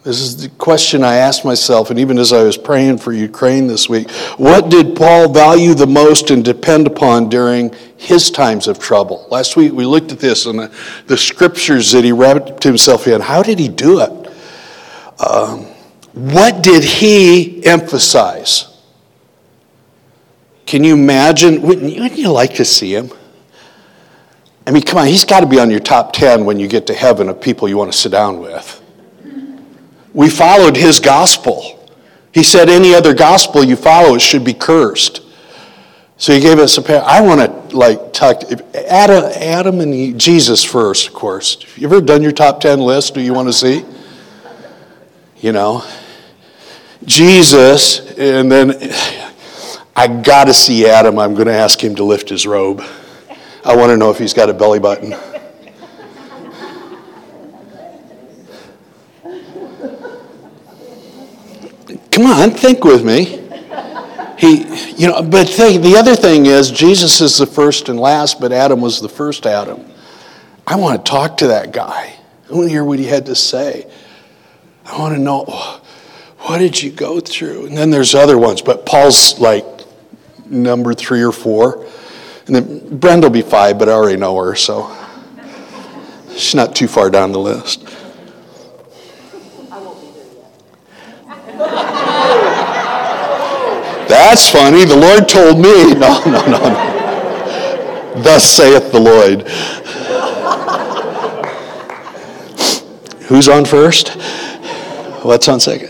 This 0.04 0.20
is 0.20 0.36
the 0.36 0.50
question 0.50 1.02
I 1.02 1.16
asked 1.16 1.46
myself, 1.46 1.90
and 1.90 1.98
even 1.98 2.18
as 2.18 2.34
I 2.34 2.44
was 2.44 2.58
praying 2.58 2.98
for 2.98 3.14
Ukraine 3.14 3.68
this 3.68 3.88
week. 3.88 4.12
What 4.36 4.70
did 4.70 4.98
Paul 4.98 5.32
value 5.32 5.74
the 5.74 5.88
most 5.88 6.30
and 6.30 6.44
depend 6.44 6.88
upon 6.88 7.30
during 7.30 7.74
his 7.96 8.30
times 8.30 8.68
of 8.68 8.80
trouble? 8.80 9.26
Last 9.32 9.56
week 9.56 9.72
we 9.72 9.86
looked 9.86 10.12
at 10.12 10.20
this 10.20 10.46
and 10.46 10.60
the, 10.60 10.76
the 11.08 11.16
scriptures 11.16 11.94
that 11.94 12.04
he 12.04 12.12
wrapped 12.12 12.64
himself 12.64 13.08
in. 13.08 13.22
How 13.22 13.42
did 13.42 13.60
he 13.60 13.70
do 13.70 14.02
it? 14.02 15.22
Um, 15.26 15.68
what 16.12 16.62
did 16.62 16.84
he 16.84 17.66
emphasize? 17.66 18.78
Can 20.66 20.84
you 20.84 20.96
imagine? 20.96 21.62
Wouldn't 21.62 21.94
you, 21.94 22.02
wouldn't 22.02 22.20
you 22.20 22.30
like 22.30 22.56
to 22.56 22.66
see 22.66 22.94
him? 22.94 23.10
I 24.68 24.72
mean, 24.72 24.84
come 24.84 25.00
on, 25.00 25.08
he's 25.08 25.24
got 25.24 25.40
to 25.40 25.46
be 25.46 25.60
on 25.60 25.72
your 25.72 25.80
top 25.80 26.12
10 26.12 26.44
when 26.44 26.60
you 26.60 26.68
get 26.68 26.88
to 26.88 26.94
heaven 26.94 27.30
of 27.30 27.40
people 27.40 27.70
you 27.70 27.78
want 27.78 27.92
to 27.92 27.98
sit 27.98 28.12
down 28.12 28.40
with. 28.40 28.82
We 30.14 30.30
followed 30.30 30.78
his 30.78 31.00
gospel. 31.00 31.80
He 32.32 32.44
said, 32.44 32.70
any 32.70 32.94
other 32.94 33.14
gospel 33.14 33.64
you 33.64 33.76
follow 33.76 34.18
should 34.18 34.44
be 34.44 34.54
cursed. 34.54 35.22
So 36.18 36.34
he 36.34 36.40
gave 36.40 36.60
us 36.60 36.78
a 36.78 36.82
pair. 36.82 37.04
I 37.04 37.22
want 37.22 37.42
to 37.42 37.76
like 37.76 38.14
talk 38.14 38.44
Adam, 38.76 39.26
Adam 39.36 39.80
and 39.80 39.94
he, 39.94 40.14
Jesus 40.14 40.64
first, 40.64 41.08
of 41.08 41.14
course. 41.14 41.58
You 41.76 41.88
ever 41.88 42.00
done 42.02 42.22
your 42.22 42.32
top 42.32 42.62
10 42.62 42.80
list? 42.80 43.14
Do 43.16 43.22
you 43.22 43.34
want 43.34 43.50
to 43.50 43.54
see? 43.54 43.84
You 45.38 45.52
know, 45.52 45.84
Jesus, 47.04 48.00
and 48.18 48.50
then 48.50 48.94
I 49.96 50.08
got 50.08 50.46
to 50.46 50.54
see 50.54 50.88
Adam. 50.88 51.20
I'm 51.20 51.34
going 51.34 51.48
to 51.48 51.54
ask 51.54 51.84
him 51.84 51.96
to 51.96 52.04
lift 52.04 52.30
his 52.30 52.48
robe. 52.48 52.82
I 53.66 53.76
want 53.76 53.90
to 53.90 53.98
know 53.98 54.10
if 54.10 54.18
he's 54.18 54.34
got 54.34 54.50
a 54.50 54.54
belly 54.54 54.80
button. 54.80 55.14
Come 62.14 62.28
on, 62.28 62.52
think 62.52 62.84
with 62.84 63.04
me. 63.04 63.40
He, 64.38 64.58
you 64.94 65.08
know, 65.08 65.24
but 65.24 65.48
the 65.48 65.96
other 65.98 66.16
thing 66.16 66.46
is, 66.46 66.70
Jesus 66.70 67.22
is 67.22 67.40
the 67.40 67.48
first 67.48 67.90
and 67.90 68.00
last, 68.00 68.40
but 68.40 68.52
Adam 68.52 68.82
was 68.82 69.02
the 69.02 69.10
first 69.10 69.48
Adam. 69.48 69.84
I 70.68 70.76
want 70.76 71.04
to 71.04 71.10
talk 71.10 71.38
to 71.38 71.48
that 71.48 71.74
guy. 71.74 72.14
I 72.48 72.54
want 72.54 72.68
to 72.68 72.70
hear 72.70 72.84
what 72.84 73.00
he 73.00 73.06
had 73.06 73.26
to 73.26 73.36
say. 73.36 73.90
I 74.86 75.00
want 75.00 75.16
to 75.16 75.20
know 75.20 75.46
oh, 75.48 75.82
what 76.42 76.60
did 76.60 76.84
you 76.84 76.92
go 76.92 77.20
through? 77.20 77.66
And 77.66 77.76
then 77.76 77.90
there's 77.90 78.14
other 78.14 78.38
ones, 78.38 78.62
but 78.62 78.86
Paul's 78.86 79.40
like 79.40 79.66
number 80.46 80.94
three 80.94 81.24
or 81.24 81.32
four. 81.32 81.88
And 82.46 82.56
then 82.56 83.00
Brenda 83.00 83.26
will 83.26 83.34
be 83.34 83.42
five, 83.42 83.80
but 83.80 83.90
I 83.90 83.94
already 83.94 84.18
know 84.18 84.38
her, 84.38 84.54
so 84.54 84.96
she's 86.34 86.54
not 86.54 86.76
too 86.76 86.88
far 86.88 87.10
down 87.10 87.32
the 87.32 87.40
list. 87.40 87.88
That's 94.24 94.50
funny. 94.50 94.86
The 94.86 94.96
Lord 94.96 95.28
told 95.28 95.60
me. 95.60 95.94
No, 96.00 96.24
no, 96.24 96.46
no, 96.46 96.58
no. 96.58 98.22
Thus 98.24 98.46
saith 98.46 98.90
the 98.94 99.00
Lord. 99.00 99.42
Who's 103.28 103.50
on 103.50 103.66
first? 103.66 104.10
What's 105.24 105.50
on 105.50 105.60
second? 105.60 105.90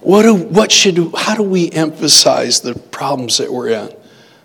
What, 0.00 0.22
do, 0.22 0.34
what 0.34 0.72
should, 0.72 1.14
how 1.14 1.34
do 1.34 1.42
we 1.42 1.70
emphasize 1.70 2.62
the 2.62 2.74
problems 2.74 3.36
that 3.38 3.52
we're 3.52 3.68
in, 3.68 3.94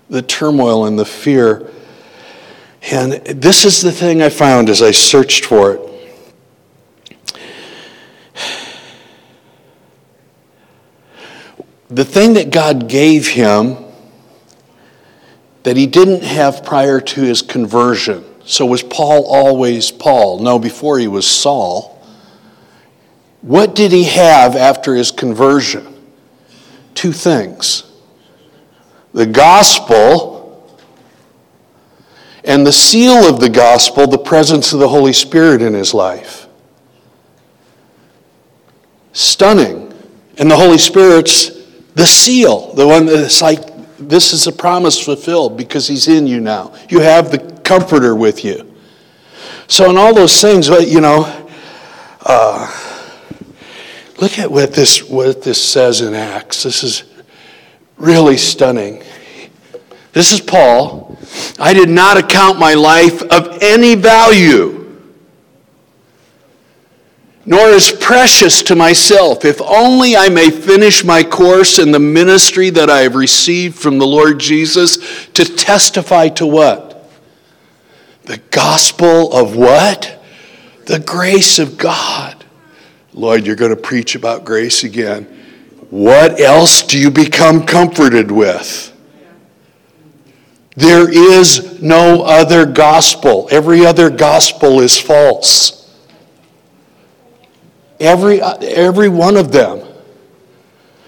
the 0.09 0.21
turmoil 0.21 0.85
and 0.85 0.99
the 0.99 1.05
fear? 1.05 1.71
And 2.91 3.13
this 3.13 3.63
is 3.63 3.81
the 3.81 3.93
thing 3.93 4.21
I 4.21 4.29
found 4.29 4.69
as 4.69 4.81
I 4.81 4.91
searched 4.91 5.45
for 5.45 5.73
it. 5.73 5.88
The 11.89 12.05
thing 12.05 12.33
that 12.33 12.51
God 12.51 12.87
gave 12.87 13.27
him 13.27 13.77
that 15.63 15.75
he 15.75 15.87
didn't 15.87 16.23
have 16.23 16.63
prior 16.63 17.01
to 17.01 17.21
his 17.21 17.41
conversion. 17.41 18.23
So 18.45 18.65
was 18.65 18.83
Paul 18.83 19.25
always 19.25 19.91
Paul? 19.91 20.39
No, 20.39 20.59
before 20.59 20.99
he 20.99 21.07
was 21.07 21.27
Saul. 21.27 21.95
What 23.41 23.75
did 23.75 23.91
he 23.91 24.03
have 24.05 24.55
after 24.55 24.95
his 24.95 25.11
conversion? 25.11 25.95
Two 26.93 27.11
things 27.11 27.83
the 29.13 29.25
gospel 29.25 30.79
and 32.43 32.65
the 32.65 32.71
seal 32.71 33.27
of 33.27 33.39
the 33.39 33.49
gospel, 33.49 34.07
the 34.07 34.17
presence 34.17 34.71
of 34.73 34.79
the 34.79 34.87
Holy 34.87 35.13
Spirit 35.13 35.61
in 35.61 35.73
his 35.73 35.93
life. 35.93 36.47
Stunning. 39.13 39.87
And 40.37 40.49
the 40.49 40.55
Holy 40.55 40.77
Spirit's 40.77 41.58
the 41.99 42.07
seal, 42.07 42.73
the 42.75 42.87
one 42.87 43.05
that's 43.05 43.41
like, 43.41 43.59
this 43.97 44.31
is 44.31 44.47
a 44.47 44.53
promise 44.53 44.97
fulfilled 45.03 45.57
because 45.57 45.85
he's 45.85 46.07
in 46.07 46.25
you 46.25 46.39
now. 46.39 46.73
You 46.87 47.01
have 47.01 47.29
the 47.29 47.39
comforter 47.63 48.15
with 48.15 48.45
you. 48.45 48.73
So, 49.67 49.89
in 49.89 49.97
all 49.97 50.15
those 50.15 50.41
things, 50.41 50.69
you 50.69 51.01
know, 51.01 51.25
uh, 52.21 52.71
look 54.17 54.39
at 54.39 54.49
what 54.49 54.73
this, 54.73 55.03
what 55.03 55.43
this 55.43 55.61
says 55.61 55.99
in 55.99 56.13
Acts. 56.13 56.63
This 56.63 56.83
is 56.85 57.03
really 57.97 58.37
stunning. 58.37 59.03
This 60.13 60.31
is 60.31 60.39
Paul. 60.39 61.17
I 61.59 61.73
did 61.73 61.89
not 61.89 62.17
account 62.17 62.57
my 62.59 62.75
life 62.75 63.21
of 63.23 63.61
any 63.61 63.95
value 63.95 64.78
nor 67.45 67.67
is 67.69 67.91
precious 67.91 68.61
to 68.63 68.75
myself, 68.75 69.45
if 69.45 69.61
only 69.61 70.15
I 70.15 70.29
may 70.29 70.49
finish 70.49 71.03
my 71.03 71.23
course 71.23 71.79
in 71.79 71.91
the 71.91 71.99
ministry 71.99 72.69
that 72.71 72.89
I 72.89 72.99
have 72.99 73.15
received 73.15 73.77
from 73.77 73.97
the 73.97 74.07
Lord 74.07 74.39
Jesus 74.39 75.27
to 75.27 75.45
testify 75.45 76.29
to 76.29 76.45
what? 76.45 77.09
The 78.23 78.37
gospel 78.51 79.33
of 79.33 79.55
what? 79.55 80.21
The 80.85 80.99
grace 80.99 81.59
of 81.59 81.77
God. 81.77 82.45
Lord, 83.13 83.45
you're 83.45 83.55
going 83.55 83.75
to 83.75 83.81
preach 83.81 84.15
about 84.15 84.45
grace 84.45 84.83
again. 84.83 85.23
What 85.89 86.39
else 86.39 86.83
do 86.83 86.99
you 86.99 87.09
become 87.09 87.65
comforted 87.65 88.29
with? 88.29 88.95
There 90.75 91.09
is 91.09 91.81
no 91.81 92.21
other 92.21 92.65
gospel. 92.65 93.47
Every 93.49 93.85
other 93.85 94.09
gospel 94.09 94.79
is 94.81 94.97
false. 94.97 95.78
Every, 97.99 98.41
every 98.41 99.09
one 99.09 99.35
of 99.35 99.51
them. 99.51 99.85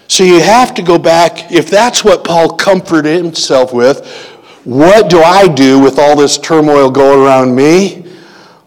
So 0.08 0.24
you 0.24 0.40
have 0.40 0.74
to 0.74 0.82
go 0.82 0.98
back, 0.98 1.50
if 1.50 1.70
that's 1.70 2.04
what 2.04 2.22
Paul 2.22 2.56
comforted 2.56 3.24
himself 3.24 3.72
with, 3.72 4.06
what 4.64 5.08
do 5.08 5.22
I 5.22 5.48
do 5.48 5.80
with 5.80 5.98
all 5.98 6.16
this 6.16 6.38
turmoil 6.38 6.90
going 6.90 7.20
around 7.20 7.54
me? 7.54 8.04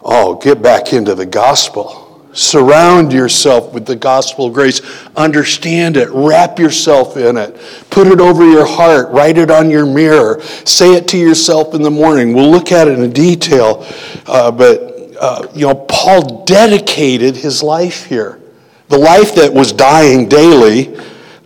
Oh, 0.02 0.34
get 0.34 0.60
back 0.60 0.92
into 0.92 1.14
the 1.14 1.24
gospel. 1.24 2.02
Surround 2.32 3.14
yourself 3.14 3.72
with 3.72 3.86
the 3.86 3.96
gospel 3.96 4.46
of 4.46 4.52
grace. 4.52 4.82
Understand 5.16 5.96
it. 5.96 6.10
Wrap 6.10 6.58
yourself 6.58 7.16
in 7.16 7.38
it. 7.38 7.56
Put 7.88 8.08
it 8.08 8.20
over 8.20 8.46
your 8.46 8.66
heart. 8.66 9.08
Write 9.10 9.38
it 9.38 9.50
on 9.50 9.70
your 9.70 9.86
mirror. 9.86 10.42
Say 10.42 10.94
it 10.94 11.08
to 11.08 11.16
yourself 11.16 11.74
in 11.74 11.82
the 11.82 11.90
morning. 11.90 12.34
We'll 12.34 12.50
look 12.50 12.72
at 12.72 12.88
it 12.88 12.98
in 12.98 13.10
detail, 13.12 13.86
uh, 14.26 14.50
but 14.50 14.95
uh, 15.20 15.46
you 15.54 15.66
know, 15.66 15.74
Paul 15.74 16.44
dedicated 16.44 17.36
his 17.36 17.62
life 17.62 18.06
here. 18.06 18.40
The 18.88 18.98
life 18.98 19.34
that 19.34 19.52
was 19.52 19.72
dying 19.72 20.28
daily, 20.28 20.96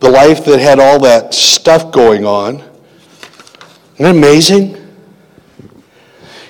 the 0.01 0.11
life 0.11 0.45
that 0.45 0.61
had 0.61 0.79
all 0.79 1.01
that 1.01 1.35
stuff 1.35 1.93
going 1.93 2.25
on. 2.25 2.57
Isn't 2.57 3.99
that 3.99 4.11
amazing? 4.17 4.77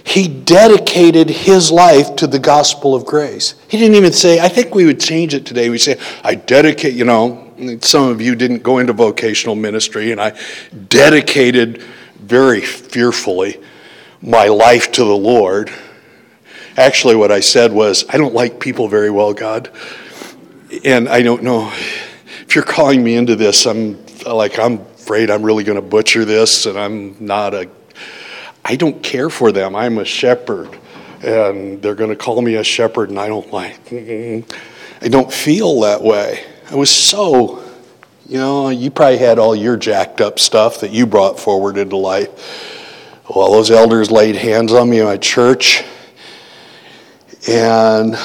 He 0.05 0.27
dedicated 0.27 1.31
his 1.31 1.71
life 1.71 2.17
to 2.17 2.27
the 2.27 2.41
gospel 2.41 2.97
of 2.97 3.05
grace. 3.05 3.55
He 3.69 3.79
didn't 3.79 3.95
even 3.95 4.13
say, 4.13 4.41
I 4.41 4.49
think 4.49 4.75
we 4.75 4.85
would 4.85 4.99
change 4.99 5.35
it 5.35 5.47
today. 5.47 5.71
We 5.71 5.79
say, 5.79 6.01
I 6.25 6.35
dedicate, 6.35 6.95
you 6.95 7.05
know, 7.05 7.79
some 7.83 8.09
of 8.09 8.21
you 8.21 8.35
didn't 8.35 8.65
go 8.65 8.79
into 8.79 8.93
vocational 8.93 9.55
ministry, 9.55 10.11
and 10.11 10.21
I 10.21 10.37
dedicated 10.89 11.83
very 12.19 12.61
fearfully 12.61 13.61
my 14.23 14.49
life 14.49 14.91
to 14.93 15.05
the 15.05 15.17
Lord. 15.17 15.71
Actually, 16.81 17.15
what 17.15 17.31
I 17.31 17.41
said 17.41 17.75
was, 17.75 18.07
I 18.09 18.17
don't 18.17 18.33
like 18.33 18.59
people 18.59 18.89
very 18.89 19.11
well, 19.11 19.35
God. 19.35 19.71
And 20.83 21.11
I 21.11 21.21
don't 21.21 21.43
know 21.43 21.71
if 21.71 22.55
you're 22.55 22.65
calling 22.65 23.05
me 23.05 23.17
into 23.17 23.37
this, 23.37 23.67
I'm 23.67 24.03
like, 24.25 24.59
I'm 24.59 24.81
afraid 24.81 25.31
I'm 25.31 25.43
really 25.43 25.63
going 25.63 25.77
to 25.77 25.87
butcher 25.87 26.25
this, 26.25 26.65
and 26.65 26.79
I'm 26.79 27.17
not 27.21 27.53
a, 27.53 27.69
I 28.65 28.77
don't 28.77 29.03
care 29.03 29.29
for 29.29 29.53
them. 29.53 29.77
I'm 29.77 29.99
a 29.99 30.07
shepherd, 30.07 30.71
and 31.23 31.83
they're 31.83 31.95
going 31.95 32.09
to 32.09 32.17
call 32.17 32.41
me 32.41 32.55
a 32.55 32.65
shepherd, 32.65 33.11
and 33.11 33.21
I 33.21 33.29
don't 33.29 33.53
like, 33.53 33.79
I 33.93 35.09
don't 35.11 35.31
feel 35.31 35.83
that 35.83 36.01
way. 36.01 36.47
I 36.71 36.77
was 36.77 36.89
so, 36.89 37.63
you 38.27 38.39
know, 38.39 38.71
you 38.71 38.91
probably 38.91 39.19
had 39.19 39.39
all 39.39 39.55
your 39.55 39.77
jacked 39.77 40.23
up 40.23 40.39
stuff 40.39 40.81
that 40.81 40.93
you 40.93 41.05
brought 41.05 41.39
forward 41.39 41.77
into 41.77 41.97
life. 41.97 42.31
Well, 43.29 43.53
those 43.53 43.71
elders 43.71 44.11
laid 44.11 44.37
hands 44.37 44.73
on 44.73 44.89
me 44.89 45.01
in 45.01 45.05
my 45.05 45.19
church 45.19 45.85
and 47.49 48.17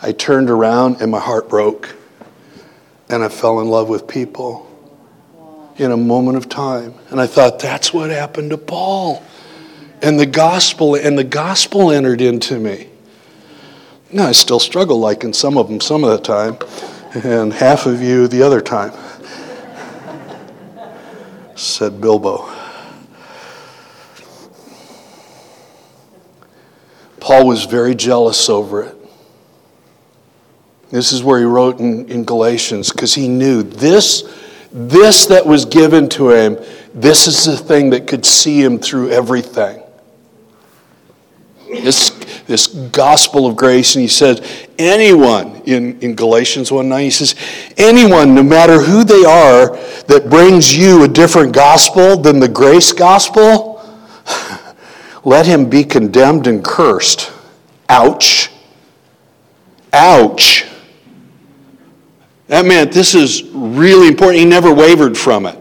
I 0.00 0.12
turned 0.12 0.50
around 0.50 1.00
and 1.00 1.10
my 1.10 1.20
heart 1.20 1.48
broke. 1.48 1.96
And 3.08 3.22
I 3.22 3.28
fell 3.28 3.60
in 3.60 3.68
love 3.68 3.90
with 3.90 4.08
people 4.08 4.66
in 5.76 5.92
a 5.92 5.96
moment 5.96 6.38
of 6.38 6.48
time. 6.48 6.94
And 7.10 7.20
I 7.20 7.26
thought, 7.26 7.58
that's 7.58 7.92
what 7.92 8.10
happened 8.10 8.50
to 8.50 8.58
Paul. 8.58 9.22
And 10.00 10.18
the 10.18 10.26
gospel, 10.26 10.94
and 10.94 11.18
the 11.18 11.24
gospel 11.24 11.90
entered 11.90 12.22
into 12.22 12.58
me. 12.58 12.88
Now, 14.10 14.28
I 14.28 14.32
still 14.32 14.60
struggle 14.60 14.98
like 14.98 15.24
in 15.24 15.32
some 15.32 15.58
of 15.58 15.68
them 15.68 15.80
some 15.80 16.04
of 16.04 16.10
the 16.10 16.18
time, 16.18 16.56
and 17.24 17.52
half 17.52 17.86
of 17.86 18.02
you 18.02 18.28
the 18.28 18.42
other 18.42 18.60
time, 18.60 18.92
said 21.54 22.00
Bilbo. 22.00 22.61
Paul 27.22 27.46
was 27.46 27.66
very 27.66 27.94
jealous 27.94 28.48
over 28.48 28.82
it. 28.82 28.96
This 30.90 31.12
is 31.12 31.22
where 31.22 31.38
he 31.38 31.44
wrote 31.44 31.78
in, 31.78 32.08
in 32.10 32.24
Galatians 32.24 32.90
because 32.90 33.14
he 33.14 33.28
knew 33.28 33.62
this, 33.62 34.24
this 34.72 35.26
that 35.26 35.46
was 35.46 35.64
given 35.64 36.08
to 36.10 36.30
him, 36.30 36.58
this 36.92 37.28
is 37.28 37.44
the 37.44 37.56
thing 37.56 37.90
that 37.90 38.08
could 38.08 38.26
see 38.26 38.60
him 38.60 38.76
through 38.76 39.10
everything. 39.10 39.84
This, 41.68 42.10
this 42.48 42.66
gospel 42.66 43.46
of 43.46 43.54
grace, 43.54 43.94
and 43.94 44.02
he 44.02 44.08
says, 44.08 44.66
anyone, 44.76 45.62
in, 45.64 46.00
in 46.00 46.16
Galatians 46.16 46.72
1 46.72 46.88
9, 46.88 47.04
he 47.04 47.10
says, 47.10 47.36
anyone, 47.78 48.34
no 48.34 48.42
matter 48.42 48.80
who 48.80 49.04
they 49.04 49.24
are, 49.24 49.76
that 50.08 50.26
brings 50.28 50.76
you 50.76 51.04
a 51.04 51.08
different 51.08 51.54
gospel 51.54 52.16
than 52.16 52.40
the 52.40 52.48
grace 52.48 52.92
gospel, 52.92 53.71
let 55.24 55.46
him 55.46 55.68
be 55.68 55.84
condemned 55.84 56.46
and 56.46 56.64
cursed. 56.64 57.32
Ouch. 57.88 58.50
Ouch. 59.92 60.64
That 62.48 62.66
meant 62.66 62.92
this 62.92 63.14
is 63.14 63.44
really 63.52 64.08
important. 64.08 64.40
He 64.40 64.44
never 64.44 64.72
wavered 64.72 65.16
from 65.16 65.46
it. 65.46 65.58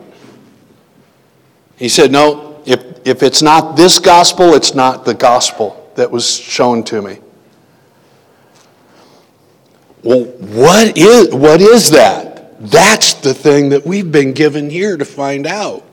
He 1.77 1.89
said, 1.89 2.11
No, 2.11 2.61
if, 2.65 3.07
if 3.07 3.23
it's 3.23 3.41
not 3.41 3.75
this 3.75 3.99
gospel, 3.99 4.53
it's 4.53 4.75
not 4.75 5.05
the 5.05 5.13
gospel 5.13 5.91
that 5.95 6.11
was 6.11 6.29
shown 6.37 6.83
to 6.85 7.01
me. 7.01 7.19
Well, 10.03 10.25
what 10.25 10.97
is, 10.97 11.33
what 11.33 11.61
is 11.61 11.91
that? 11.91 12.59
That's 12.59 13.15
the 13.15 13.33
thing 13.33 13.69
that 13.69 13.85
we've 13.85 14.11
been 14.11 14.33
given 14.33 14.69
here 14.69 14.97
to 14.97 15.05
find 15.05 15.47
out. 15.47 15.85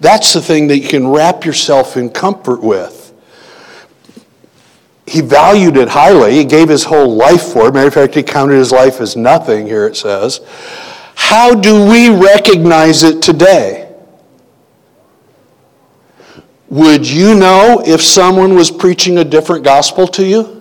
That's 0.00 0.32
the 0.32 0.40
thing 0.40 0.68
that 0.68 0.78
you 0.78 0.88
can 0.88 1.08
wrap 1.08 1.44
yourself 1.44 1.96
in 1.96 2.10
comfort 2.10 2.62
with. 2.62 2.97
He 5.08 5.20
valued 5.20 5.76
it 5.76 5.88
highly. 5.88 6.34
He 6.34 6.44
gave 6.44 6.68
his 6.68 6.84
whole 6.84 7.16
life 7.16 7.52
for 7.52 7.68
it. 7.68 7.74
Matter 7.74 7.88
of 7.88 7.94
fact, 7.94 8.14
he 8.14 8.22
counted 8.22 8.56
his 8.56 8.72
life 8.72 9.00
as 9.00 9.16
nothing, 9.16 9.66
here 9.66 9.86
it 9.86 9.96
says. 9.96 10.40
How 11.14 11.54
do 11.54 11.88
we 11.88 12.10
recognize 12.10 13.02
it 13.02 13.22
today? 13.22 13.92
Would 16.68 17.08
you 17.08 17.34
know 17.34 17.82
if 17.84 18.02
someone 18.02 18.54
was 18.54 18.70
preaching 18.70 19.18
a 19.18 19.24
different 19.24 19.64
gospel 19.64 20.06
to 20.08 20.24
you? 20.24 20.54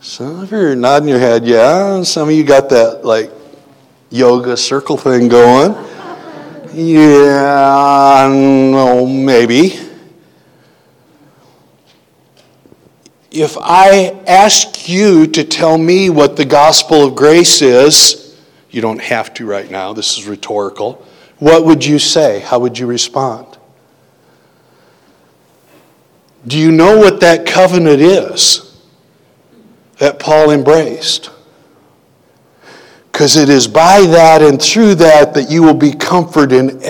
Some 0.00 0.40
of 0.40 0.50
you 0.50 0.58
are 0.58 0.74
nodding 0.74 1.08
your 1.08 1.20
head, 1.20 1.46
yeah. 1.46 2.02
Some 2.02 2.28
of 2.28 2.34
you 2.34 2.42
got 2.42 2.68
that 2.70 3.04
like 3.04 3.30
yoga 4.10 4.56
circle 4.56 4.96
thing 4.96 5.28
going. 5.28 5.72
Yeah, 6.74 8.28
no, 8.28 9.06
maybe. 9.06 9.81
If 13.32 13.56
I 13.58 14.10
ask 14.26 14.88
you 14.88 15.26
to 15.28 15.44
tell 15.44 15.78
me 15.78 16.10
what 16.10 16.36
the 16.36 16.44
gospel 16.44 17.06
of 17.06 17.14
grace 17.14 17.62
is, 17.62 18.38
you 18.70 18.80
don't 18.80 19.00
have 19.00 19.32
to 19.34 19.46
right 19.46 19.70
now, 19.70 19.92
this 19.92 20.18
is 20.18 20.26
rhetorical. 20.26 21.06
What 21.38 21.64
would 21.64 21.84
you 21.84 21.98
say? 21.98 22.40
How 22.40 22.58
would 22.58 22.78
you 22.78 22.86
respond? 22.86 23.46
Do 26.46 26.58
you 26.58 26.70
know 26.70 26.98
what 26.98 27.20
that 27.20 27.46
covenant 27.46 28.00
is? 28.00 28.72
that 30.02 30.18
Paul 30.18 30.50
embraced. 30.50 31.30
Because 33.12 33.36
it 33.36 33.48
is 33.48 33.68
by 33.68 34.00
that 34.00 34.42
and 34.42 34.60
through 34.60 34.96
that 34.96 35.32
that 35.34 35.48
you 35.48 35.62
will 35.62 35.74
be 35.74 35.92
comforted 35.92 36.82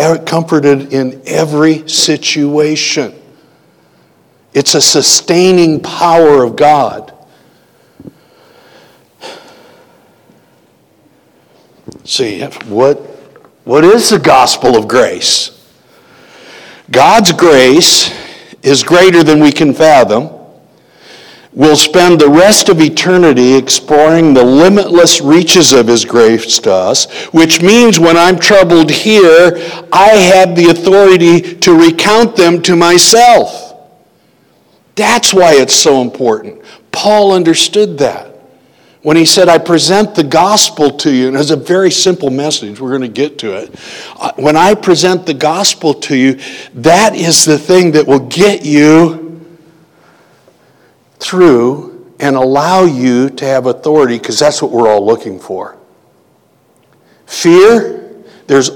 in, 0.94 1.22
every 1.26 1.86
situation. 1.86 3.12
It's 4.54 4.74
a 4.74 4.80
sustaining 4.80 5.80
power 5.80 6.44
of 6.44 6.56
God. 6.56 7.12
See, 12.04 12.42
what, 12.42 12.96
what 13.64 13.84
is 13.84 14.10
the 14.10 14.18
gospel 14.18 14.76
of 14.76 14.88
grace? 14.88 15.58
God's 16.90 17.32
grace 17.32 18.12
is 18.62 18.82
greater 18.82 19.22
than 19.22 19.40
we 19.40 19.52
can 19.52 19.72
fathom 19.72 20.42
We'll 21.54 21.76
spend 21.76 22.18
the 22.18 22.30
rest 22.30 22.70
of 22.70 22.80
eternity 22.80 23.54
exploring 23.54 24.32
the 24.32 24.42
limitless 24.42 25.20
reaches 25.20 25.74
of 25.74 25.86
His 25.86 26.06
grace 26.06 26.58
to 26.60 26.72
us, 26.72 27.26
which 27.26 27.60
means 27.60 28.00
when 28.00 28.16
I'm 28.16 28.38
troubled 28.38 28.90
here, 28.90 29.58
I 29.92 30.08
have 30.08 30.56
the 30.56 30.70
authority 30.70 31.54
to 31.56 31.78
recount 31.78 32.36
them 32.36 32.62
to 32.62 32.74
myself. 32.74 33.71
That's 34.94 35.32
why 35.32 35.54
it's 35.54 35.74
so 35.74 36.02
important. 36.02 36.62
Paul 36.90 37.32
understood 37.32 37.98
that. 37.98 38.28
When 39.02 39.16
he 39.16 39.24
said, 39.24 39.48
I 39.48 39.58
present 39.58 40.14
the 40.14 40.22
gospel 40.22 40.90
to 40.98 41.12
you, 41.12 41.26
and 41.26 41.36
it's 41.36 41.50
a 41.50 41.56
very 41.56 41.90
simple 41.90 42.30
message, 42.30 42.78
we're 42.78 42.90
going 42.90 43.02
to 43.02 43.08
get 43.08 43.38
to 43.38 43.56
it. 43.56 43.74
Uh, 44.16 44.30
when 44.36 44.56
I 44.56 44.74
present 44.74 45.26
the 45.26 45.34
gospel 45.34 45.94
to 45.94 46.16
you, 46.16 46.38
that 46.74 47.16
is 47.16 47.44
the 47.44 47.58
thing 47.58 47.92
that 47.92 48.06
will 48.06 48.28
get 48.28 48.64
you 48.64 49.44
through 51.18 52.14
and 52.20 52.36
allow 52.36 52.84
you 52.84 53.28
to 53.30 53.44
have 53.44 53.66
authority 53.66 54.18
because 54.18 54.38
that's 54.38 54.62
what 54.62 54.70
we're 54.70 54.88
all 54.88 55.04
looking 55.04 55.40
for. 55.40 55.76
Fear, 57.26 58.24
there's 58.46 58.70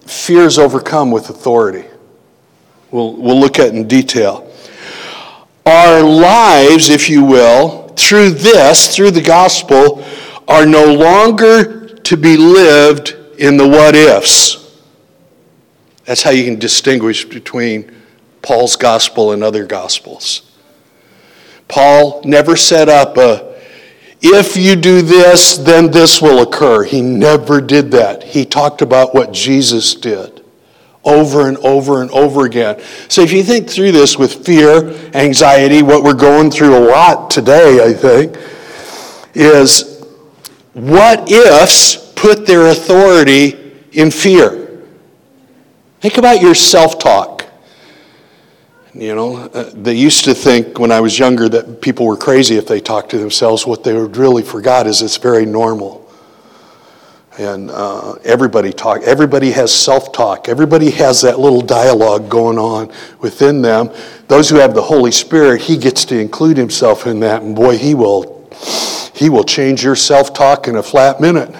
fear 0.00 0.42
is 0.42 0.58
overcome 0.58 1.10
with 1.10 1.30
authority. 1.30 1.88
We'll, 2.90 3.16
we'll 3.16 3.40
look 3.40 3.58
at 3.58 3.68
in 3.68 3.88
detail. 3.88 4.51
Our 5.64 6.02
lives, 6.02 6.90
if 6.90 7.08
you 7.08 7.24
will, 7.24 7.88
through 7.96 8.30
this, 8.30 8.94
through 8.94 9.12
the 9.12 9.22
gospel, 9.22 10.04
are 10.48 10.66
no 10.66 10.92
longer 10.92 11.88
to 11.88 12.16
be 12.16 12.36
lived 12.36 13.16
in 13.38 13.56
the 13.56 13.68
what 13.68 13.94
ifs. 13.94 14.58
That's 16.04 16.22
how 16.22 16.30
you 16.30 16.44
can 16.44 16.58
distinguish 16.58 17.24
between 17.24 17.94
Paul's 18.42 18.74
gospel 18.74 19.32
and 19.32 19.44
other 19.44 19.64
gospels. 19.64 20.50
Paul 21.68 22.22
never 22.24 22.56
set 22.56 22.88
up 22.88 23.16
a, 23.16 23.56
if 24.20 24.56
you 24.56 24.74
do 24.74 25.00
this, 25.00 25.56
then 25.56 25.92
this 25.92 26.20
will 26.20 26.42
occur. 26.42 26.82
He 26.82 27.02
never 27.02 27.60
did 27.60 27.92
that. 27.92 28.24
He 28.24 28.44
talked 28.44 28.82
about 28.82 29.14
what 29.14 29.32
Jesus 29.32 29.94
did 29.94 30.41
over 31.04 31.48
and 31.48 31.56
over 31.58 32.02
and 32.02 32.10
over 32.12 32.46
again. 32.46 32.80
So 33.08 33.22
if 33.22 33.32
you 33.32 33.42
think 33.42 33.68
through 33.68 33.92
this 33.92 34.16
with 34.16 34.44
fear, 34.44 34.90
anxiety, 35.14 35.82
what 35.82 36.02
we're 36.02 36.14
going 36.14 36.50
through 36.50 36.76
a 36.76 36.84
lot 36.84 37.30
today, 37.30 37.84
I 37.84 37.92
think, 37.92 38.36
is 39.34 40.04
what 40.74 41.30
ifs 41.30 42.12
put 42.14 42.46
their 42.46 42.68
authority 42.68 43.74
in 43.92 44.10
fear? 44.10 44.82
Think 46.00 46.18
about 46.18 46.40
your 46.40 46.54
self 46.54 46.98
talk. 46.98 47.46
You 48.94 49.14
know, 49.14 49.36
uh, 49.36 49.70
they 49.74 49.94
used 49.94 50.24
to 50.24 50.34
think 50.34 50.78
when 50.78 50.92
I 50.92 51.00
was 51.00 51.18
younger 51.18 51.48
that 51.48 51.80
people 51.80 52.06
were 52.06 52.16
crazy 52.16 52.56
if 52.56 52.66
they 52.66 52.78
talked 52.78 53.10
to 53.12 53.18
themselves. 53.18 53.66
What 53.66 53.84
they 53.84 53.94
really 53.94 54.42
forgot 54.42 54.86
is 54.86 55.00
it's 55.00 55.16
very 55.16 55.46
normal. 55.46 56.01
And 57.38 57.70
uh, 57.70 58.12
everybody 58.24 58.72
talk. 58.72 59.02
Everybody 59.02 59.52
has 59.52 59.72
self-talk. 59.72 60.48
Everybody 60.50 60.90
has 60.90 61.22
that 61.22 61.40
little 61.40 61.62
dialogue 61.62 62.28
going 62.28 62.58
on 62.58 62.92
within 63.20 63.62
them. 63.62 63.90
Those 64.28 64.50
who 64.50 64.56
have 64.56 64.74
the 64.74 64.82
Holy 64.82 65.10
Spirit, 65.10 65.62
He 65.62 65.78
gets 65.78 66.04
to 66.06 66.18
include 66.18 66.58
Himself 66.58 67.06
in 67.06 67.20
that, 67.20 67.42
and 67.42 67.56
boy, 67.56 67.78
He 67.78 67.94
will. 67.94 68.48
He 69.14 69.30
will 69.30 69.44
change 69.44 69.82
your 69.82 69.96
self-talk 69.96 70.68
in 70.68 70.76
a 70.76 70.82
flat 70.82 71.20
minute, 71.20 71.54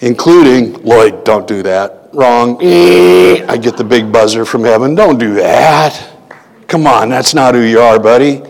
including 0.00 0.74
Lloyd. 0.84 1.24
Don't 1.24 1.46
do 1.48 1.62
that 1.64 2.10
wrong. 2.12 2.56
I 2.60 3.58
get 3.60 3.76
the 3.76 3.84
big 3.84 4.12
buzzer 4.12 4.44
from 4.44 4.62
heaven. 4.62 4.94
Don't 4.94 5.18
do 5.18 5.34
that. 5.34 6.12
Come 6.68 6.86
on, 6.86 7.08
that's 7.08 7.34
not 7.34 7.54
who 7.54 7.62
you 7.62 7.80
are, 7.80 7.98
buddy. 7.98 8.42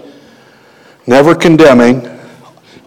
Never 1.07 1.35
condemning, 1.35 2.09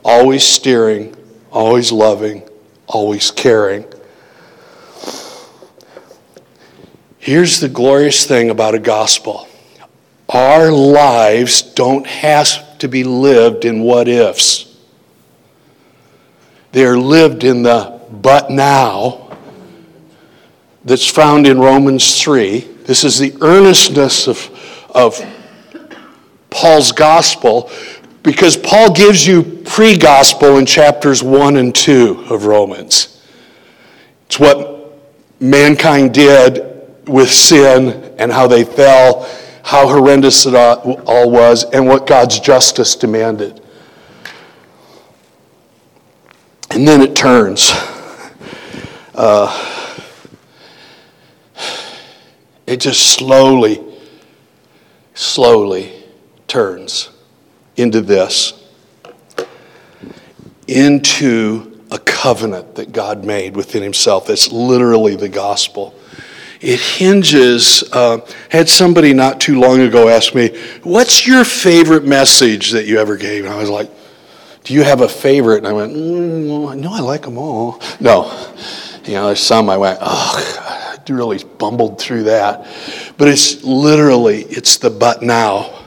always 0.04 0.43
steering, 0.43 1.15
always 1.52 1.91
loving, 1.91 2.48
always 2.89 3.32
caring. 3.32 3.86
Here's 7.19 7.60
the 7.60 7.69
glorious 7.69 8.25
thing 8.25 8.49
about 8.49 8.75
a 8.75 8.80
gospel 8.80 9.47
our 10.28 10.71
lives 10.71 11.62
don't 11.62 12.06
have 12.06 12.78
to 12.80 12.88
be 12.88 13.04
lived 13.04 13.65
in 13.65 13.82
what 13.82 14.08
ifs, 14.08 14.75
they're 16.71 16.97
lived 16.97 17.43
in 17.43 17.63
the 17.63 17.99
but 18.12 18.49
now 18.49 19.38
that's 20.84 21.08
found 21.08 21.45
in 21.45 21.60
Romans 21.60 22.21
3. 22.21 22.60
This 22.86 23.04
is 23.04 23.19
the 23.19 23.36
earnestness 23.41 24.28
of, 24.28 24.89
of 24.89 25.23
Paul's 26.49 26.91
gospel 26.91 27.69
because 28.23 28.58
Paul 28.58 28.93
gives 28.93 29.25
you 29.25 29.43
pre 29.65 29.97
gospel 29.97 30.58
in 30.58 30.65
chapters 30.65 31.23
1 31.23 31.58
and 31.58 31.73
2 31.73 32.25
of 32.29 32.45
Romans. 32.45 33.23
It's 34.25 34.39
what 34.39 34.99
mankind 35.39 36.13
did 36.13 37.08
with 37.08 37.32
sin 37.32 38.15
and 38.19 38.32
how 38.32 38.47
they 38.47 38.63
fell, 38.63 39.27
how 39.63 39.88
horrendous 39.88 40.45
it 40.45 40.53
all 40.53 41.32
was, 41.32 41.63
and 41.63 41.88
what 41.88 42.05
God's 42.05 42.39
justice 42.39 42.95
demanded. 42.95 43.62
And 46.71 46.88
then 46.88 47.01
it 47.01 47.15
turns. 47.15 47.71
Uh, 49.15 49.53
it 52.67 52.77
just 52.77 53.08
slowly, 53.08 53.84
slowly 55.15 55.91
turns 56.47 57.10
into 57.80 58.02
this 58.02 58.54
into 60.68 61.82
a 61.92 61.98
covenant 61.98 62.76
that 62.76 62.92
God 62.92 63.26
made 63.26 63.56
within 63.56 63.82
Himself. 63.82 64.28
That's 64.28 64.52
literally 64.52 65.15
the 65.15 65.30
gospel. 65.30 65.96
It 66.62 66.80
hinges. 66.80 67.84
Uh, 67.92 68.20
had 68.50 68.70
somebody 68.70 69.13
not 69.13 69.39
too 69.42 69.60
long 69.60 69.80
ago 69.80 70.10
ask 70.10 70.36
me, 70.36 70.50
"What's 70.84 71.26
your 71.26 71.44
favorite 71.44 72.06
message 72.06 72.72
that 72.72 72.86
you 72.86 73.00
ever 73.00 73.18
gave?" 73.18 73.46
And 73.46 73.54
I 73.54 73.58
was 73.58 73.70
like, 73.70 73.89
Do 74.65 74.74
you 74.74 74.84
have 74.84 75.02
a 75.02 75.10
favorite? 75.10 75.60
And 75.60 75.68
I 75.68 75.72
went, 75.72 75.94
mm, 75.94 76.78
No, 76.78 76.94
I 76.94 77.00
like 77.00 77.22
them 77.22 77.38
all. 77.38 77.82
No. 78.00 78.26
You 79.06 79.13
know, 79.13 79.28
there's 79.28 79.39
some 79.39 79.70
I 79.70 79.78
went, 79.78 79.98
Oh, 80.02 80.58
I 80.60 80.98
really 81.10 81.42
bumbled 81.58 82.00
through 82.00 82.24
that. 82.24 82.68
But 83.18 83.30
it's 83.30 83.63
literally, 83.63 84.44
it's 84.44 84.78
the 84.78 84.89
but 84.89 85.24
now 85.24 85.86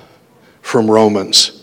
from 0.62 0.90
Romans. 0.90 1.61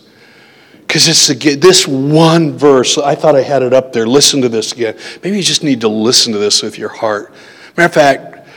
Because 0.89 1.08
it's 1.08 1.30
again, 1.30 1.60
this 1.60 1.88
one 1.88 2.58
verse, 2.58 2.97
I 2.97 3.13
thought 3.13 3.36
I 3.36 3.43
had 3.43 3.62
it 3.62 3.73
up 3.73 3.93
there. 3.93 4.08
Listen 4.08 4.41
to 4.41 4.49
this 4.49 4.71
again. 4.71 4.97
Maybe 5.23 5.38
you 5.38 5.43
just 5.43 5.63
need 5.63 5.82
to 5.82 5.88
listen 5.88 6.34
to 6.34 6.39
this 6.39 6.63
with 6.63 6.80
your 6.80 6.89
heart. 6.89 7.32
Matter 7.78 7.86
of 7.86 7.93
fact, 7.93 8.49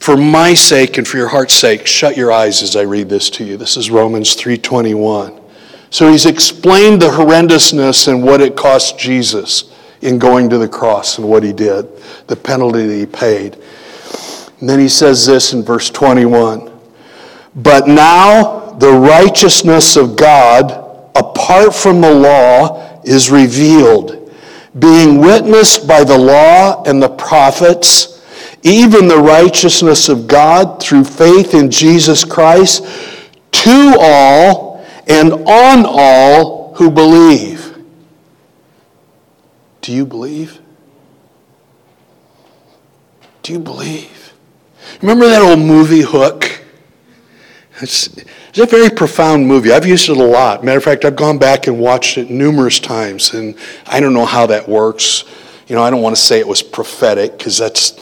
for 0.00 0.16
my 0.16 0.54
sake 0.54 0.96
and 0.96 1.06
for 1.06 1.18
your 1.18 1.28
heart's 1.28 1.52
sake, 1.52 1.86
shut 1.86 2.16
your 2.16 2.32
eyes 2.32 2.62
as 2.62 2.74
I 2.74 2.84
read 2.84 3.10
this 3.10 3.28
to 3.28 3.44
you. 3.44 3.58
This 3.58 3.76
is 3.76 3.90
Romans 3.90 4.34
3:21. 4.34 5.38
So 5.90 6.10
he's 6.10 6.24
explained 6.24 7.02
the 7.02 7.10
horrendousness 7.10 8.08
and 8.08 8.24
what 8.24 8.40
it 8.40 8.56
cost 8.56 8.98
Jesus 8.98 9.64
in 10.00 10.18
going 10.18 10.48
to 10.48 10.56
the 10.56 10.68
cross 10.68 11.18
and 11.18 11.28
what 11.28 11.42
he 11.42 11.52
did, 11.52 11.86
the 12.28 12.36
penalty 12.36 12.86
that 12.86 12.96
he 12.96 13.04
paid. 13.04 13.58
And 14.60 14.70
then 14.70 14.78
he 14.78 14.88
says 14.88 15.26
this 15.26 15.52
in 15.52 15.62
verse 15.62 15.90
21. 15.90 16.70
But 17.54 17.86
now 17.86 18.74
the 18.78 18.92
righteousness 18.92 19.98
of 19.98 20.16
God 20.16 20.86
apart 21.48 21.74
from 21.74 22.02
the 22.02 22.14
law 22.14 23.00
is 23.04 23.30
revealed, 23.30 24.30
being 24.78 25.18
witnessed 25.18 25.88
by 25.88 26.04
the 26.04 26.18
law 26.18 26.82
and 26.84 27.02
the 27.02 27.08
prophets, 27.08 28.22
even 28.64 29.08
the 29.08 29.16
righteousness 29.16 30.10
of 30.10 30.26
God 30.26 30.78
through 30.82 31.04
faith 31.04 31.54
in 31.54 31.70
Jesus 31.70 32.22
Christ 32.22 32.84
to 33.50 33.96
all 33.98 34.84
and 35.06 35.32
on 35.32 35.86
all 35.86 36.74
who 36.74 36.90
believe. 36.90 37.78
Do 39.80 39.94
you 39.94 40.04
believe? 40.04 40.60
Do 43.42 43.54
you 43.54 43.58
believe? 43.58 44.34
Remember 45.00 45.26
that 45.26 45.40
old 45.40 45.60
movie 45.60 46.02
Hook? 46.02 46.60
It's, 47.80 48.10
it's 48.60 48.72
a 48.72 48.76
very 48.76 48.90
profound 48.90 49.46
movie. 49.46 49.70
I've 49.70 49.86
used 49.86 50.08
it 50.08 50.16
a 50.16 50.24
lot. 50.24 50.64
Matter 50.64 50.78
of 50.78 50.84
fact, 50.84 51.04
I've 51.04 51.14
gone 51.14 51.38
back 51.38 51.68
and 51.68 51.78
watched 51.78 52.18
it 52.18 52.28
numerous 52.28 52.80
times, 52.80 53.32
and 53.32 53.56
I 53.86 54.00
don't 54.00 54.14
know 54.14 54.24
how 54.24 54.46
that 54.46 54.68
works. 54.68 55.24
You 55.68 55.76
know, 55.76 55.82
I 55.84 55.90
don't 55.90 56.02
want 56.02 56.16
to 56.16 56.20
say 56.20 56.40
it 56.40 56.48
was 56.48 56.60
prophetic 56.60 57.38
because 57.38 57.56
that's 57.56 57.92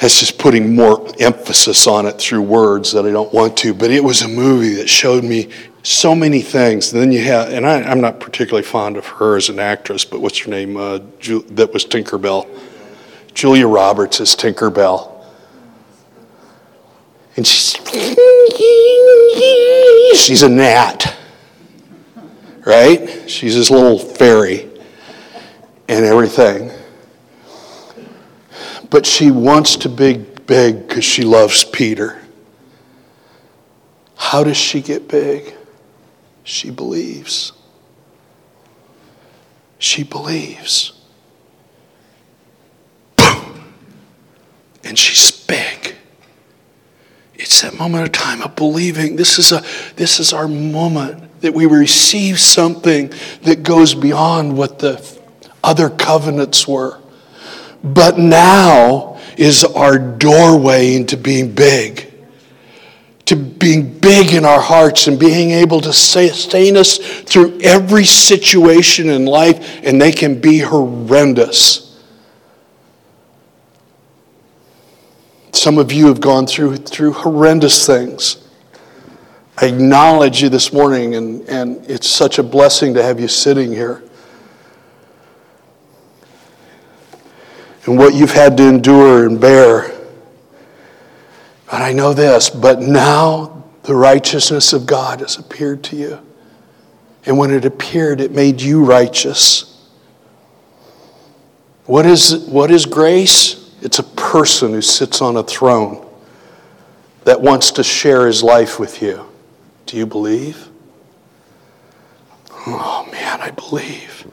that's 0.00 0.20
just 0.20 0.38
putting 0.38 0.74
more 0.74 1.06
emphasis 1.20 1.86
on 1.86 2.06
it 2.06 2.18
through 2.18 2.42
words 2.42 2.92
that 2.92 3.04
I 3.04 3.10
don't 3.10 3.32
want 3.32 3.58
to. 3.58 3.74
But 3.74 3.90
it 3.90 4.02
was 4.02 4.22
a 4.22 4.28
movie 4.28 4.74
that 4.76 4.88
showed 4.88 5.22
me 5.22 5.50
so 5.82 6.14
many 6.14 6.40
things. 6.40 6.94
And 6.94 7.02
then 7.02 7.12
you 7.12 7.22
have, 7.24 7.50
and 7.50 7.66
I, 7.66 7.82
am 7.82 8.00
not 8.00 8.20
particularly 8.20 8.64
fond 8.64 8.96
of 8.96 9.06
her 9.06 9.36
as 9.36 9.50
an 9.50 9.58
actress, 9.58 10.06
but 10.06 10.20
what's 10.20 10.38
her 10.38 10.50
name? 10.50 10.78
Uh, 10.78 11.00
Ju- 11.20 11.44
that 11.50 11.74
was 11.74 11.84
Tinkerbell. 11.84 12.48
Julia 13.34 13.68
Roberts 13.68 14.18
is 14.18 14.34
Tinkerbell. 14.34 15.11
And 17.36 17.46
she's, 17.46 17.72
she's 20.18 20.42
a 20.42 20.48
gnat, 20.48 21.16
right? 22.66 23.24
She's 23.28 23.54
this 23.54 23.70
little 23.70 23.98
fairy 23.98 24.68
and 25.88 26.04
everything. 26.04 26.70
But 28.90 29.06
she 29.06 29.30
wants 29.30 29.76
to 29.76 29.88
be 29.88 30.18
big 30.46 30.86
because 30.86 31.04
she 31.04 31.22
loves 31.22 31.64
Peter. 31.64 32.20
How 34.16 34.44
does 34.44 34.56
she 34.56 34.82
get 34.82 35.08
big? 35.08 35.54
She 36.44 36.70
believes. 36.70 37.52
She 39.78 40.02
believes. 40.02 40.92
Boom! 43.16 43.72
And 44.84 44.98
she's 44.98 45.30
big. 45.46 45.96
It's 47.42 47.62
that 47.62 47.76
moment 47.76 48.04
of 48.04 48.12
time 48.12 48.40
of 48.40 48.54
believing. 48.54 49.16
This 49.16 49.36
is, 49.38 49.50
a, 49.50 49.64
this 49.96 50.20
is 50.20 50.32
our 50.32 50.46
moment 50.46 51.40
that 51.40 51.52
we 51.52 51.66
receive 51.66 52.38
something 52.38 53.12
that 53.42 53.64
goes 53.64 53.96
beyond 53.96 54.56
what 54.56 54.78
the 54.78 55.04
other 55.64 55.90
covenants 55.90 56.68
were. 56.68 57.00
But 57.82 58.16
now 58.16 59.18
is 59.36 59.64
our 59.64 59.98
doorway 59.98 60.94
into 60.94 61.16
being 61.16 61.52
big. 61.52 62.12
To 63.26 63.34
being 63.34 63.98
big 63.98 64.32
in 64.32 64.44
our 64.44 64.60
hearts 64.60 65.08
and 65.08 65.18
being 65.18 65.50
able 65.50 65.80
to 65.80 65.92
sustain 65.92 66.76
us 66.76 66.98
through 66.98 67.60
every 67.60 68.04
situation 68.04 69.08
in 69.08 69.26
life, 69.26 69.80
and 69.84 70.00
they 70.00 70.12
can 70.12 70.40
be 70.40 70.58
horrendous. 70.58 71.91
Some 75.52 75.78
of 75.78 75.92
you 75.92 76.06
have 76.06 76.20
gone 76.20 76.46
through, 76.46 76.78
through 76.78 77.12
horrendous 77.12 77.86
things. 77.86 78.48
I 79.58 79.66
acknowledge 79.66 80.42
you 80.42 80.48
this 80.48 80.72
morning, 80.72 81.14
and, 81.14 81.46
and 81.48 81.88
it's 81.88 82.08
such 82.08 82.38
a 82.38 82.42
blessing 82.42 82.94
to 82.94 83.02
have 83.02 83.20
you 83.20 83.28
sitting 83.28 83.70
here. 83.70 84.02
And 87.84 87.98
what 87.98 88.14
you've 88.14 88.32
had 88.32 88.56
to 88.56 88.66
endure 88.66 89.26
and 89.26 89.40
bear. 89.40 89.92
But 91.70 91.82
I 91.82 91.92
know 91.92 92.14
this, 92.14 92.48
but 92.48 92.80
now 92.80 93.64
the 93.82 93.94
righteousness 93.94 94.72
of 94.72 94.86
God 94.86 95.20
has 95.20 95.36
appeared 95.36 95.84
to 95.84 95.96
you. 95.96 96.18
And 97.26 97.38
when 97.38 97.50
it 97.50 97.64
appeared, 97.64 98.20
it 98.20 98.32
made 98.32 98.60
you 98.60 98.84
righteous. 98.84 99.68
What 101.84 102.06
is, 102.06 102.46
what 102.46 102.70
is 102.70 102.86
grace? 102.86 103.61
It's 103.82 103.98
a 103.98 104.04
person 104.04 104.70
who 104.70 104.80
sits 104.80 105.20
on 105.20 105.36
a 105.36 105.42
throne 105.42 106.06
that 107.24 107.40
wants 107.40 107.72
to 107.72 107.82
share 107.82 108.28
his 108.28 108.42
life 108.42 108.78
with 108.78 109.02
you. 109.02 109.26
Do 109.86 109.96
you 109.96 110.06
believe? 110.06 110.68
Oh 112.64 113.08
man, 113.10 113.40
I 113.40 113.50
believe. 113.50 114.24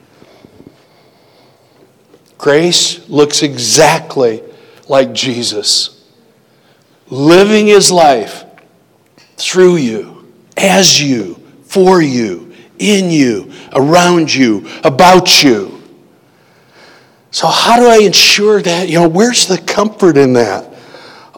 Grace 2.38 3.08
looks 3.08 3.42
exactly 3.42 4.42
like 4.88 5.12
Jesus, 5.12 6.08
living 7.08 7.66
his 7.66 7.90
life 7.90 8.44
through 9.36 9.76
you, 9.76 10.32
as 10.56 11.02
you, 11.02 11.34
for 11.64 12.00
you, 12.00 12.54
in 12.78 13.10
you, 13.10 13.52
around 13.72 14.32
you, 14.32 14.68
about 14.84 15.42
you. 15.42 15.79
So, 17.30 17.46
how 17.46 17.78
do 17.78 17.86
I 17.86 17.98
ensure 18.04 18.60
that? 18.62 18.88
You 18.88 19.00
know, 19.00 19.08
where's 19.08 19.46
the 19.46 19.58
comfort 19.58 20.16
in 20.16 20.32
that? 20.34 20.66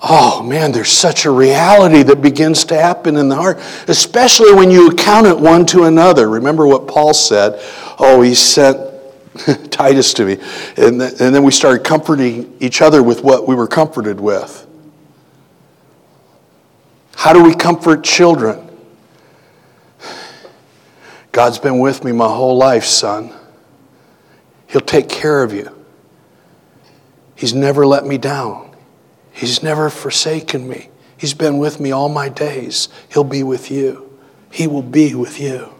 Oh 0.04 0.42
man, 0.42 0.72
there's 0.72 0.90
such 0.90 1.26
a 1.26 1.30
reality 1.30 2.02
that 2.02 2.20
begins 2.20 2.64
to 2.64 2.74
happen 2.74 3.16
in 3.16 3.28
the 3.28 3.36
heart, 3.36 3.60
especially 3.86 4.52
when 4.52 4.68
you 4.68 4.88
account 4.90 5.28
it 5.28 5.38
one 5.38 5.64
to 5.66 5.84
another. 5.84 6.28
Remember 6.28 6.66
what 6.66 6.88
Paul 6.88 7.14
said? 7.14 7.60
Oh, 8.00 8.20
he 8.20 8.34
sent 8.34 8.92
Titus 9.70 10.12
to 10.14 10.24
me. 10.24 10.32
And, 10.76 10.98
th- 10.98 11.20
and 11.20 11.34
then 11.34 11.44
we 11.44 11.52
started 11.52 11.84
comforting 11.84 12.56
each 12.58 12.82
other 12.82 13.02
with 13.02 13.22
what 13.22 13.46
we 13.46 13.54
were 13.54 13.68
comforted 13.68 14.20
with. 14.20 14.66
How 17.14 17.32
do 17.32 17.42
we 17.42 17.54
comfort 17.54 18.02
children? 18.02 18.76
God's 21.32 21.60
been 21.60 21.78
with 21.78 22.02
me 22.02 22.10
my 22.10 22.26
whole 22.26 22.56
life, 22.56 22.84
son. 22.84 23.32
He'll 24.66 24.80
take 24.80 25.08
care 25.08 25.44
of 25.44 25.52
you. 25.52 25.81
He's 27.42 27.54
never 27.54 27.84
let 27.84 28.06
me 28.06 28.18
down. 28.18 28.70
He's 29.32 29.64
never 29.64 29.90
forsaken 29.90 30.68
me. 30.68 30.90
He's 31.16 31.34
been 31.34 31.58
with 31.58 31.80
me 31.80 31.90
all 31.90 32.08
my 32.08 32.28
days. 32.28 32.88
He'll 33.12 33.24
be 33.24 33.42
with 33.42 33.68
you. 33.68 34.16
He 34.52 34.68
will 34.68 34.80
be 34.80 35.16
with 35.16 35.40
you. 35.40 35.74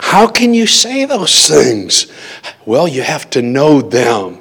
How 0.00 0.26
can 0.26 0.52
you 0.52 0.66
say 0.66 1.04
those 1.04 1.46
things? 1.46 2.08
Well, 2.66 2.88
you 2.88 3.02
have 3.02 3.30
to 3.30 3.40
know 3.40 3.82
them. 3.82 4.40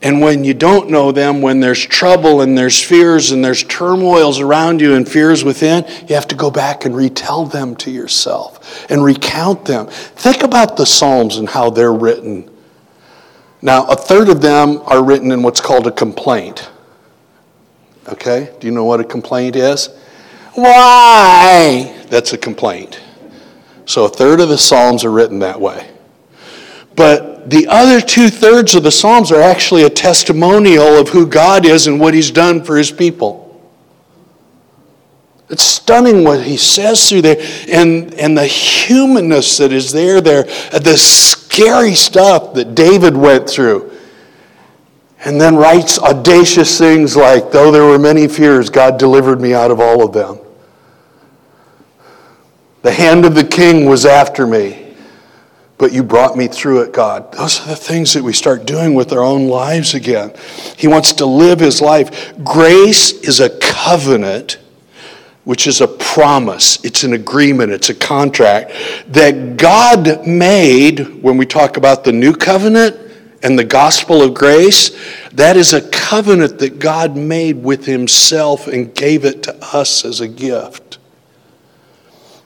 And 0.00 0.20
when 0.20 0.44
you 0.44 0.54
don't 0.54 0.90
know 0.90 1.10
them, 1.10 1.42
when 1.42 1.58
there's 1.58 1.84
trouble 1.84 2.40
and 2.40 2.56
there's 2.56 2.80
fears 2.80 3.32
and 3.32 3.44
there's 3.44 3.64
turmoils 3.64 4.38
around 4.38 4.80
you 4.80 4.94
and 4.94 5.08
fears 5.08 5.42
within, 5.42 5.84
you 6.06 6.14
have 6.14 6.28
to 6.28 6.36
go 6.36 6.52
back 6.52 6.84
and 6.84 6.94
retell 6.94 7.46
them 7.46 7.74
to 7.78 7.90
yourself 7.90 8.88
and 8.88 9.02
recount 9.02 9.64
them. 9.64 9.88
Think 9.88 10.44
about 10.44 10.76
the 10.76 10.86
Psalms 10.86 11.36
and 11.38 11.48
how 11.48 11.70
they're 11.70 11.92
written. 11.92 12.48
Now, 13.62 13.86
a 13.86 13.94
third 13.94 14.28
of 14.28 14.42
them 14.42 14.82
are 14.86 15.02
written 15.04 15.30
in 15.30 15.42
what's 15.42 15.60
called 15.60 15.86
a 15.86 15.92
complaint. 15.92 16.68
Okay? 18.08 18.52
Do 18.58 18.66
you 18.66 18.72
know 18.72 18.84
what 18.84 18.98
a 18.98 19.04
complaint 19.04 19.54
is? 19.54 19.88
Why? 20.54 22.04
That's 22.08 22.32
a 22.32 22.38
complaint. 22.38 23.00
So 23.86 24.04
a 24.04 24.08
third 24.08 24.40
of 24.40 24.48
the 24.48 24.58
Psalms 24.58 25.04
are 25.04 25.10
written 25.10 25.38
that 25.38 25.60
way. 25.60 25.88
But 26.96 27.48
the 27.50 27.68
other 27.68 28.00
two 28.00 28.28
thirds 28.28 28.74
of 28.74 28.82
the 28.82 28.90
Psalms 28.90 29.32
are 29.32 29.40
actually 29.40 29.84
a 29.84 29.90
testimonial 29.90 30.98
of 30.98 31.08
who 31.08 31.26
God 31.26 31.64
is 31.64 31.86
and 31.86 31.98
what 31.98 32.14
He's 32.14 32.30
done 32.30 32.62
for 32.62 32.76
His 32.76 32.90
people. 32.90 33.41
It's 35.52 35.64
stunning 35.64 36.24
what 36.24 36.42
he 36.42 36.56
says 36.56 37.10
through 37.10 37.20
there 37.20 37.36
and, 37.68 38.14
and 38.14 38.38
the 38.38 38.46
humanness 38.46 39.58
that 39.58 39.70
is 39.70 39.92
there, 39.92 40.22
there, 40.22 40.44
the 40.44 40.96
scary 40.96 41.94
stuff 41.94 42.54
that 42.54 42.74
David 42.74 43.14
went 43.14 43.50
through. 43.50 43.92
And 45.26 45.38
then 45.38 45.54
writes 45.56 45.98
audacious 45.98 46.78
things 46.78 47.16
like, 47.16 47.52
Though 47.52 47.70
there 47.70 47.84
were 47.84 47.98
many 47.98 48.28
fears, 48.28 48.70
God 48.70 48.98
delivered 48.98 49.42
me 49.42 49.52
out 49.52 49.70
of 49.70 49.78
all 49.78 50.02
of 50.02 50.14
them. 50.14 50.38
The 52.80 52.90
hand 52.90 53.26
of 53.26 53.34
the 53.34 53.44
king 53.44 53.84
was 53.84 54.06
after 54.06 54.46
me, 54.46 54.96
but 55.76 55.92
you 55.92 56.02
brought 56.02 56.34
me 56.34 56.48
through 56.48 56.80
it, 56.80 56.94
God. 56.94 57.30
Those 57.32 57.60
are 57.60 57.68
the 57.68 57.76
things 57.76 58.14
that 58.14 58.24
we 58.24 58.32
start 58.32 58.64
doing 58.64 58.94
with 58.94 59.12
our 59.12 59.22
own 59.22 59.48
lives 59.48 59.92
again. 59.92 60.32
He 60.78 60.88
wants 60.88 61.12
to 61.14 61.26
live 61.26 61.60
his 61.60 61.82
life. 61.82 62.42
Grace 62.42 63.12
is 63.12 63.38
a 63.38 63.50
covenant 63.60 64.56
which 65.44 65.66
is 65.66 65.80
a 65.80 65.88
promise, 65.88 66.82
it's 66.84 67.02
an 67.02 67.14
agreement, 67.14 67.72
it's 67.72 67.90
a 67.90 67.94
contract 67.94 68.72
that 69.08 69.56
God 69.56 70.26
made 70.26 71.22
when 71.22 71.36
we 71.36 71.46
talk 71.46 71.76
about 71.76 72.04
the 72.04 72.12
new 72.12 72.32
covenant 72.32 72.96
and 73.42 73.58
the 73.58 73.64
gospel 73.64 74.22
of 74.22 74.34
grace. 74.34 74.90
That 75.32 75.56
is 75.56 75.72
a 75.72 75.88
covenant 75.90 76.60
that 76.60 76.78
God 76.78 77.16
made 77.16 77.62
with 77.62 77.86
Himself 77.86 78.68
and 78.68 78.94
gave 78.94 79.24
it 79.24 79.42
to 79.44 79.56
us 79.74 80.04
as 80.04 80.20
a 80.20 80.28
gift. 80.28 80.98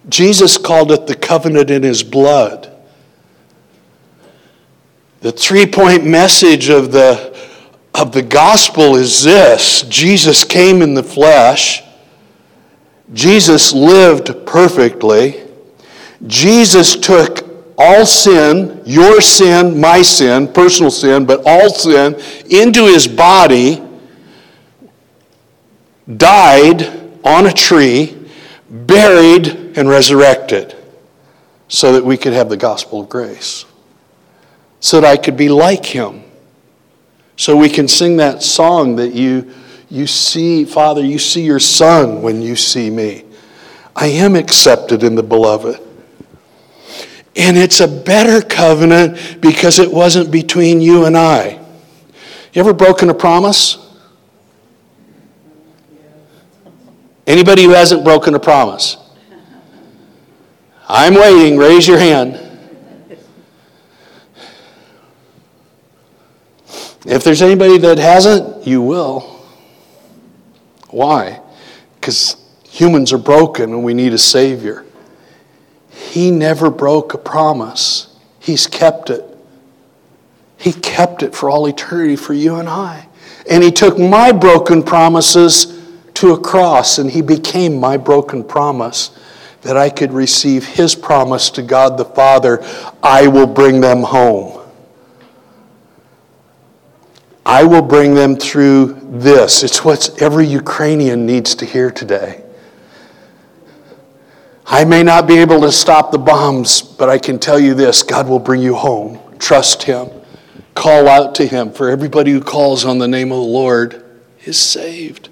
Jesus 0.09 0.57
called 0.57 0.91
it 0.93 1.07
the 1.07 1.17
covenant 1.17 1.71
in 1.71 1.83
His 1.83 2.03
blood. 2.03 2.73
The 5.21 5.33
three 5.33 5.67
point 5.67 6.07
message 6.07 6.71
of 6.71 6.93
the, 6.93 7.37
of 7.95 8.13
the 8.13 8.23
gospel 8.23 8.97
is 8.97 9.23
this 9.23 9.83
Jesus 9.83 10.45
came 10.45 10.81
in 10.81 10.95
the 10.95 11.03
flesh. 11.03 11.83
Jesus 13.13 13.73
lived 13.73 14.47
perfectly. 14.47 15.43
Jesus 16.27 16.97
took 16.97 17.47
all 17.79 18.07
sin, 18.07 18.83
your 18.85 19.21
sin, 19.21 19.81
my 19.81 20.03
sin, 20.03 20.53
personal 20.53 20.91
sin, 20.91 21.27
but 21.27 21.43
all 21.47 21.71
sin, 21.71 22.15
into 22.51 22.87
his 22.87 23.07
body, 23.07 23.83
died 26.17 26.83
on 27.25 27.47
a 27.47 27.53
tree, 27.53 28.17
buried, 28.71 29.77
and 29.77 29.89
resurrected 29.89 30.75
so 31.69 31.93
that 31.93 32.05
we 32.05 32.17
could 32.17 32.33
have 32.33 32.49
the 32.49 32.57
gospel 32.57 33.01
of 33.01 33.09
grace, 33.09 33.65
so 34.81 35.01
that 35.01 35.09
I 35.09 35.17
could 35.17 35.37
be 35.37 35.49
like 35.49 35.85
him. 35.85 36.23
So 37.37 37.57
we 37.57 37.69
can 37.69 37.89
sing 37.89 38.17
that 38.17 38.43
song 38.43 38.97
that 38.97 39.13
you 39.13 39.53
you 39.89 40.07
see, 40.07 40.65
Father, 40.65 41.05
you 41.05 41.19
see 41.19 41.45
your 41.45 41.61
Son 41.61 42.23
when 42.23 42.43
you 42.43 42.57
see 42.57 42.91
me. 42.91 43.25
I 43.95 44.09
am 44.09 44.35
accepted 44.35 45.03
in 45.03 45.15
the 45.15 45.23
beloved. 45.23 45.81
And 47.37 47.57
it's 47.57 47.81
a 47.81 47.89
better 47.89 48.41
covenant 48.47 49.41
because 49.41 49.79
it 49.79 49.93
wasn't 49.93 50.31
between 50.31 50.81
you 50.81 51.05
and 51.05 51.17
I. 51.17 51.61
You 52.53 52.61
ever 52.61 52.73
broken 52.73 53.11
a 53.11 53.15
promise? 53.15 53.79
Anybody 57.27 57.65
who 57.65 57.71
hasn't 57.71 58.05
broken 58.05 58.35
a 58.35 58.41
promise? 58.41 58.97
I'm 60.89 61.15
waiting. 61.15 61.59
Raise 61.59 61.87
your 61.87 61.99
hand. 61.99 62.41
If 67.05 67.23
there's 67.23 67.43
anybody 67.43 67.79
that 67.79 67.99
hasn't, 67.99 68.67
you 68.67 68.83
will. 68.83 69.36
Why? 70.97 71.43
Because 71.97 72.37
humans 72.71 73.13
are 73.13 73.19
broken 73.19 73.65
and 73.75 73.85
we 73.85 73.93
need 73.93 74.15
a 74.15 74.19
Savior. 74.19 74.83
He 75.91 76.31
never 76.31 76.71
broke 76.71 77.13
a 77.13 77.19
promise, 77.19 78.17
He's 78.41 78.67
kept 78.67 79.11
it. 79.11 79.23
He 80.57 80.73
kept 80.73 81.23
it 81.23 81.35
for 81.35 81.51
all 81.51 81.67
eternity 81.67 82.17
for 82.17 82.33
you 82.33 82.55
and 82.55 82.67
I. 82.67 83.09
And 83.51 83.63
He 83.63 83.71
took 83.71 83.99
my 83.99 84.33
broken 84.33 84.83
promises 84.83 85.79
to 86.15 86.33
a 86.33 86.41
cross 86.41 86.97
and 86.97 87.11
He 87.11 87.21
became 87.21 87.79
my 87.79 87.99
broken 87.99 88.43
promise 88.43 89.11
that 89.61 89.77
I 89.77 89.91
could 89.91 90.15
receive 90.15 90.65
His 90.65 90.95
promise 90.95 91.51
to 91.51 91.63
God 91.63 91.99
the 91.99 92.07
Father 92.07 92.65
I 93.03 93.27
will 93.27 93.47
bring 93.47 93.83
them 93.83 94.03
home. 94.03 94.67
I 97.45 97.65
will 97.65 97.83
bring 97.83 98.15
them 98.15 98.35
through 98.35 98.95
this. 99.09 99.63
It's 99.63 99.85
what 99.85 100.21
every 100.21 100.47
Ukrainian 100.47 101.27
needs 101.27 101.55
to 101.57 101.65
hear 101.65 101.91
today. 101.91 102.43
I 104.67 104.85
may 104.85 105.03
not 105.03 105.29
be 105.29 105.39
able 105.39 105.61
to 105.61 105.71
stop 105.71 106.11
the 106.11 106.19
bombs, 106.19 106.83
but 106.83 107.09
I 107.09 107.19
can 107.19 107.39
tell 107.39 107.59
you 107.59 107.75
this 107.75 108.03
God 108.03 108.29
will 108.29 108.41
bring 108.41 108.61
you 108.61 108.75
home. 108.75 109.21
Trust 109.39 109.85
Him. 109.85 110.11
Call 110.75 111.09
out 111.09 111.35
to 111.37 111.47
Him, 111.47 111.73
for 111.73 111.89
everybody 111.89 112.33
who 112.33 112.41
calls 112.41 112.85
on 112.85 112.99
the 112.99 113.09
name 113.09 113.31
of 113.31 113.39
the 113.39 113.45
Lord 113.45 114.05
is 114.45 114.59
saved. 114.59 115.29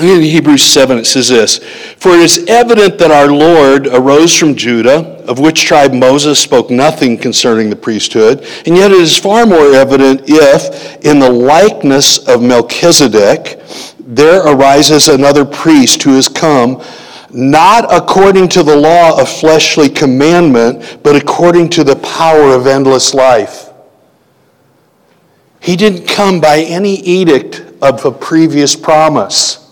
In 0.00 0.22
Hebrews 0.22 0.64
7, 0.64 0.98
it 0.98 1.04
says 1.04 1.28
this 1.28 1.58
For 1.58 2.10
it 2.10 2.20
is 2.20 2.46
evident 2.48 2.98
that 2.98 3.12
our 3.12 3.30
Lord 3.30 3.86
arose 3.86 4.36
from 4.36 4.56
Judah, 4.56 5.22
of 5.28 5.38
which 5.38 5.62
tribe 5.62 5.92
Moses 5.92 6.40
spoke 6.40 6.68
nothing 6.68 7.16
concerning 7.16 7.70
the 7.70 7.76
priesthood, 7.76 8.44
and 8.66 8.76
yet 8.76 8.90
it 8.90 9.00
is 9.00 9.16
far 9.16 9.46
more 9.46 9.72
evident 9.72 10.22
if, 10.24 11.04
in 11.04 11.20
the 11.20 11.30
likeness 11.30 12.18
of 12.26 12.42
Melchizedek, 12.42 13.60
there 14.00 14.40
arises 14.40 15.06
another 15.06 15.44
priest 15.44 16.02
who 16.02 16.16
has 16.16 16.26
come, 16.26 16.82
not 17.30 17.86
according 17.92 18.48
to 18.48 18.64
the 18.64 18.76
law 18.76 19.20
of 19.20 19.28
fleshly 19.28 19.88
commandment, 19.88 20.98
but 21.04 21.14
according 21.14 21.68
to 21.70 21.84
the 21.84 21.96
power 21.96 22.52
of 22.52 22.66
endless 22.66 23.14
life. 23.14 23.70
He 25.60 25.76
didn't 25.76 26.08
come 26.08 26.40
by 26.40 26.58
any 26.60 26.96
edict 26.96 27.62
of 27.80 28.04
a 28.04 28.10
previous 28.10 28.74
promise. 28.74 29.63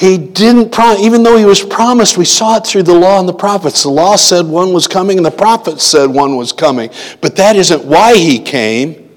He 0.00 0.16
didn't 0.16 0.72
promise, 0.72 1.02
even 1.02 1.22
though 1.22 1.36
he 1.36 1.44
was 1.44 1.62
promised, 1.62 2.16
we 2.16 2.24
saw 2.24 2.56
it 2.56 2.66
through 2.66 2.84
the 2.84 2.94
law 2.94 3.20
and 3.20 3.28
the 3.28 3.34
prophets. 3.34 3.82
The 3.82 3.90
law 3.90 4.16
said 4.16 4.46
one 4.46 4.72
was 4.72 4.88
coming, 4.88 5.18
and 5.18 5.26
the 5.26 5.30
prophets 5.30 5.84
said 5.84 6.06
one 6.06 6.36
was 6.36 6.52
coming. 6.54 6.88
But 7.20 7.36
that 7.36 7.54
isn't 7.54 7.84
why 7.84 8.16
he 8.16 8.38
came. 8.38 9.10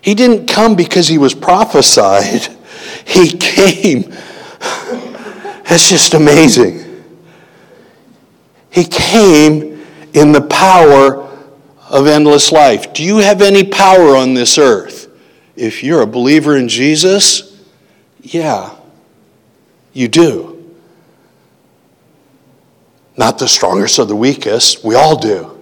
He 0.00 0.14
didn't 0.14 0.46
come 0.46 0.76
because 0.76 1.08
he 1.08 1.18
was 1.18 1.34
prophesied, 1.34 2.46
he 3.04 3.36
came. 3.36 4.02
That's 4.60 5.88
just 5.88 6.14
amazing. 6.14 6.84
He 8.70 8.84
came 8.84 9.84
in 10.12 10.30
the 10.30 10.42
power 10.42 11.28
of 11.90 12.06
endless 12.06 12.52
life. 12.52 12.92
Do 12.92 13.02
you 13.02 13.16
have 13.16 13.42
any 13.42 13.64
power 13.64 14.14
on 14.14 14.34
this 14.34 14.56
earth? 14.56 15.08
If 15.56 15.82
you're 15.82 16.02
a 16.02 16.06
believer 16.06 16.56
in 16.56 16.68
Jesus, 16.68 17.60
yeah. 18.22 18.75
You 19.96 20.08
do. 20.08 20.76
Not 23.16 23.38
the 23.38 23.48
strongest 23.48 23.98
or 23.98 24.04
the 24.04 24.14
weakest. 24.14 24.84
We 24.84 24.94
all 24.94 25.18
do. 25.18 25.58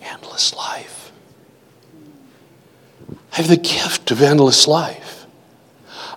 Endless 0.00 0.56
life. 0.56 1.12
I 3.30 3.36
have 3.36 3.48
the 3.48 3.58
gift 3.58 4.10
of 4.10 4.22
endless 4.22 4.66
life. 4.66 5.26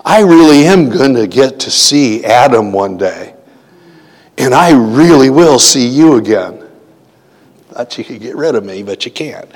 I 0.06 0.22
really 0.22 0.66
am 0.66 0.90
going 0.90 1.16
to 1.16 1.28
get 1.28 1.60
to 1.60 1.72
see 1.72 2.24
Adam 2.24 2.72
one 2.72 2.96
day. 2.96 3.36
And 4.38 4.54
I 4.54 4.72
really 4.72 5.30
will 5.30 5.60
see 5.60 5.86
you 5.86 6.16
again. 6.16 6.66
Thought 7.72 7.98
you 7.98 8.06
could 8.06 8.22
get 8.22 8.38
rid 8.38 8.56
of 8.56 8.64
me, 8.64 8.82
but 8.82 9.04
you 9.04 9.12
can't. 9.12 9.52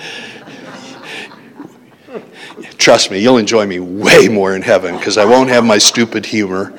Trust 2.77 3.09
me, 3.09 3.19
you'll 3.19 3.37
enjoy 3.37 3.65
me 3.65 3.79
way 3.79 4.27
more 4.27 4.53
in 4.53 4.61
heaven 4.61 4.97
because 4.97 5.17
I 5.17 5.23
won't 5.23 5.47
have 5.47 5.63
my 5.63 5.77
stupid 5.77 6.25
humor 6.25 6.77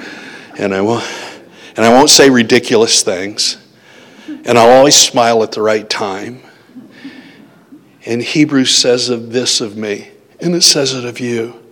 and 0.59 0.75
I 0.75 0.81
won't, 0.81 1.05
and 1.77 1.87
I 1.87 1.89
won't 1.89 2.11
say 2.11 2.29
ridiculous 2.29 3.03
things, 3.03 3.57
and 4.27 4.59
I'll 4.59 4.71
always 4.71 4.97
smile 4.97 5.43
at 5.43 5.53
the 5.53 5.63
right 5.63 5.89
time. 5.89 6.43
And 8.05 8.23
Hebrews 8.23 8.75
says 8.75 9.09
of 9.09 9.33
this 9.33 9.61
of 9.61 9.77
me, 9.77 10.11
and 10.41 10.55
it 10.55 10.63
says 10.63 10.93
it 10.95 11.05
of 11.05 11.21
you. 11.21 11.63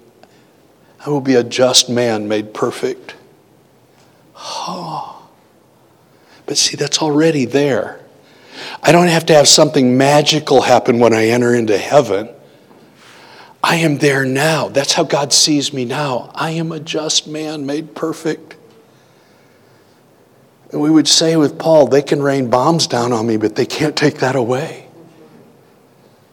I 1.05 1.11
will 1.11 1.21
be 1.21 1.35
a 1.35 1.45
just 1.45 1.89
man 1.89 2.29
made 2.29 2.55
perfect. 2.55 3.15
Oh. 4.37 5.29
But 6.47 6.57
see, 6.57 6.77
that's 6.77 7.03
already 7.03 7.45
there. 7.45 8.01
I 8.83 8.93
don't 8.93 9.09
have 9.09 9.27
to 9.27 9.35
have 9.35 9.49
something 9.49 9.97
magical 9.97 10.63
happen 10.63 10.99
when 10.99 11.13
I 11.13 11.27
enter 11.27 11.55
into 11.55 11.77
heaven. 11.77 12.29
I 13.63 13.77
am 13.77 13.99
there 13.99 14.25
now. 14.25 14.69
That's 14.69 14.93
how 14.93 15.03
God 15.03 15.33
sees 15.33 15.73
me 15.73 15.85
now. 15.85 16.31
I 16.35 16.51
am 16.53 16.71
a 16.71 16.79
just 16.79 17.27
man 17.27 17.67
made 17.67 17.95
perfect. 17.95 18.57
And 20.73 20.81
we 20.81 20.91
would 20.91 21.09
say 21.09 21.37
with 21.37 21.59
Paul, 21.59 21.87
they 21.87 22.03
can 22.03 22.23
rain 22.23 22.51
bombs 22.51 22.87
down 22.87 23.13
on 23.13 23.27
me, 23.27 23.37
but 23.37 23.55
they 23.55 23.67
can't 23.67 23.97
take 23.97 24.19
that 24.19 24.35
away. 24.35 24.87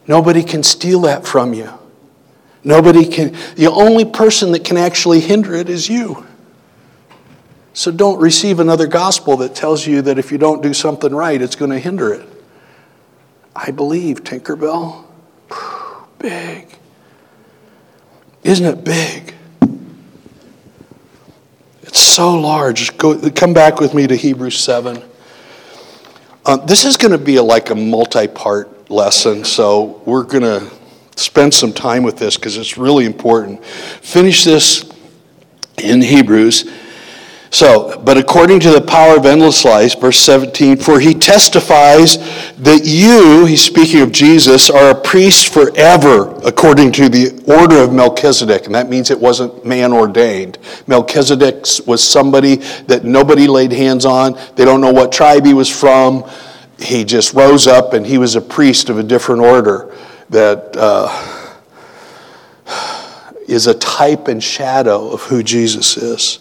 Nobody 0.06 0.42
can 0.42 0.62
steal 0.62 1.00
that 1.02 1.26
from 1.26 1.54
you. 1.54 1.72
Nobody 2.62 3.06
can, 3.06 3.36
the 3.56 3.70
only 3.70 4.04
person 4.04 4.52
that 4.52 4.64
can 4.64 4.76
actually 4.76 5.20
hinder 5.20 5.54
it 5.54 5.68
is 5.68 5.88
you. 5.88 6.26
So 7.74 7.90
don't 7.90 8.20
receive 8.20 8.60
another 8.60 8.86
gospel 8.86 9.36
that 9.38 9.54
tells 9.54 9.86
you 9.86 10.00
that 10.02 10.18
if 10.18 10.30
you 10.30 10.38
don't 10.38 10.62
do 10.62 10.72
something 10.72 11.14
right, 11.14 11.40
it's 11.40 11.56
going 11.56 11.72
to 11.72 11.78
hinder 11.78 12.12
it. 12.14 12.28
I 13.54 13.70
believe, 13.70 14.24
Tinkerbell. 14.24 15.04
Big. 16.18 16.78
Isn't 18.42 18.66
it 18.66 18.84
big? 18.84 19.33
So 21.94 22.34
large. 22.34 22.98
Go, 22.98 23.30
come 23.30 23.54
back 23.54 23.78
with 23.78 23.94
me 23.94 24.08
to 24.08 24.16
Hebrews 24.16 24.58
7. 24.58 25.00
Uh, 26.44 26.56
this 26.56 26.84
is 26.84 26.96
going 26.96 27.12
to 27.12 27.18
be 27.18 27.36
a, 27.36 27.42
like 27.42 27.70
a 27.70 27.74
multi 27.74 28.26
part 28.26 28.90
lesson, 28.90 29.44
so 29.44 30.02
we're 30.04 30.24
going 30.24 30.42
to 30.42 30.70
spend 31.16 31.54
some 31.54 31.72
time 31.72 32.02
with 32.02 32.18
this 32.18 32.36
because 32.36 32.56
it's 32.56 32.76
really 32.76 33.06
important. 33.06 33.64
Finish 33.64 34.42
this 34.42 34.90
in 35.78 36.02
Hebrews. 36.02 36.68
So, 37.54 38.00
but 38.04 38.18
according 38.18 38.58
to 38.60 38.72
the 38.72 38.80
power 38.80 39.16
of 39.16 39.26
endless 39.26 39.64
life, 39.64 40.00
verse 40.00 40.18
17, 40.18 40.76
for 40.76 40.98
he 40.98 41.14
testifies 41.14 42.16
that 42.56 42.80
you, 42.82 43.46
he's 43.46 43.62
speaking 43.62 44.00
of 44.00 44.10
Jesus, 44.10 44.70
are 44.70 44.90
a 44.90 44.94
priest 45.00 45.54
forever 45.54 46.34
according 46.44 46.90
to 46.94 47.08
the 47.08 47.44
order 47.46 47.76
of 47.76 47.92
Melchizedek. 47.92 48.66
And 48.66 48.74
that 48.74 48.88
means 48.88 49.12
it 49.12 49.20
wasn't 49.20 49.64
man 49.64 49.92
ordained. 49.92 50.58
Melchizedek 50.88 51.64
was 51.86 52.02
somebody 52.02 52.56
that 52.88 53.04
nobody 53.04 53.46
laid 53.46 53.70
hands 53.70 54.04
on. 54.04 54.36
They 54.56 54.64
don't 54.64 54.80
know 54.80 54.92
what 54.92 55.12
tribe 55.12 55.46
he 55.46 55.54
was 55.54 55.70
from. 55.70 56.28
He 56.80 57.04
just 57.04 57.34
rose 57.34 57.68
up 57.68 57.92
and 57.92 58.04
he 58.04 58.18
was 58.18 58.34
a 58.34 58.40
priest 58.40 58.90
of 58.90 58.98
a 58.98 59.04
different 59.04 59.42
order 59.42 59.96
that 60.28 60.76
uh, 60.76 61.54
is 63.46 63.68
a 63.68 63.74
type 63.74 64.26
and 64.26 64.42
shadow 64.42 65.12
of 65.12 65.22
who 65.22 65.44
Jesus 65.44 65.96
is. 65.96 66.40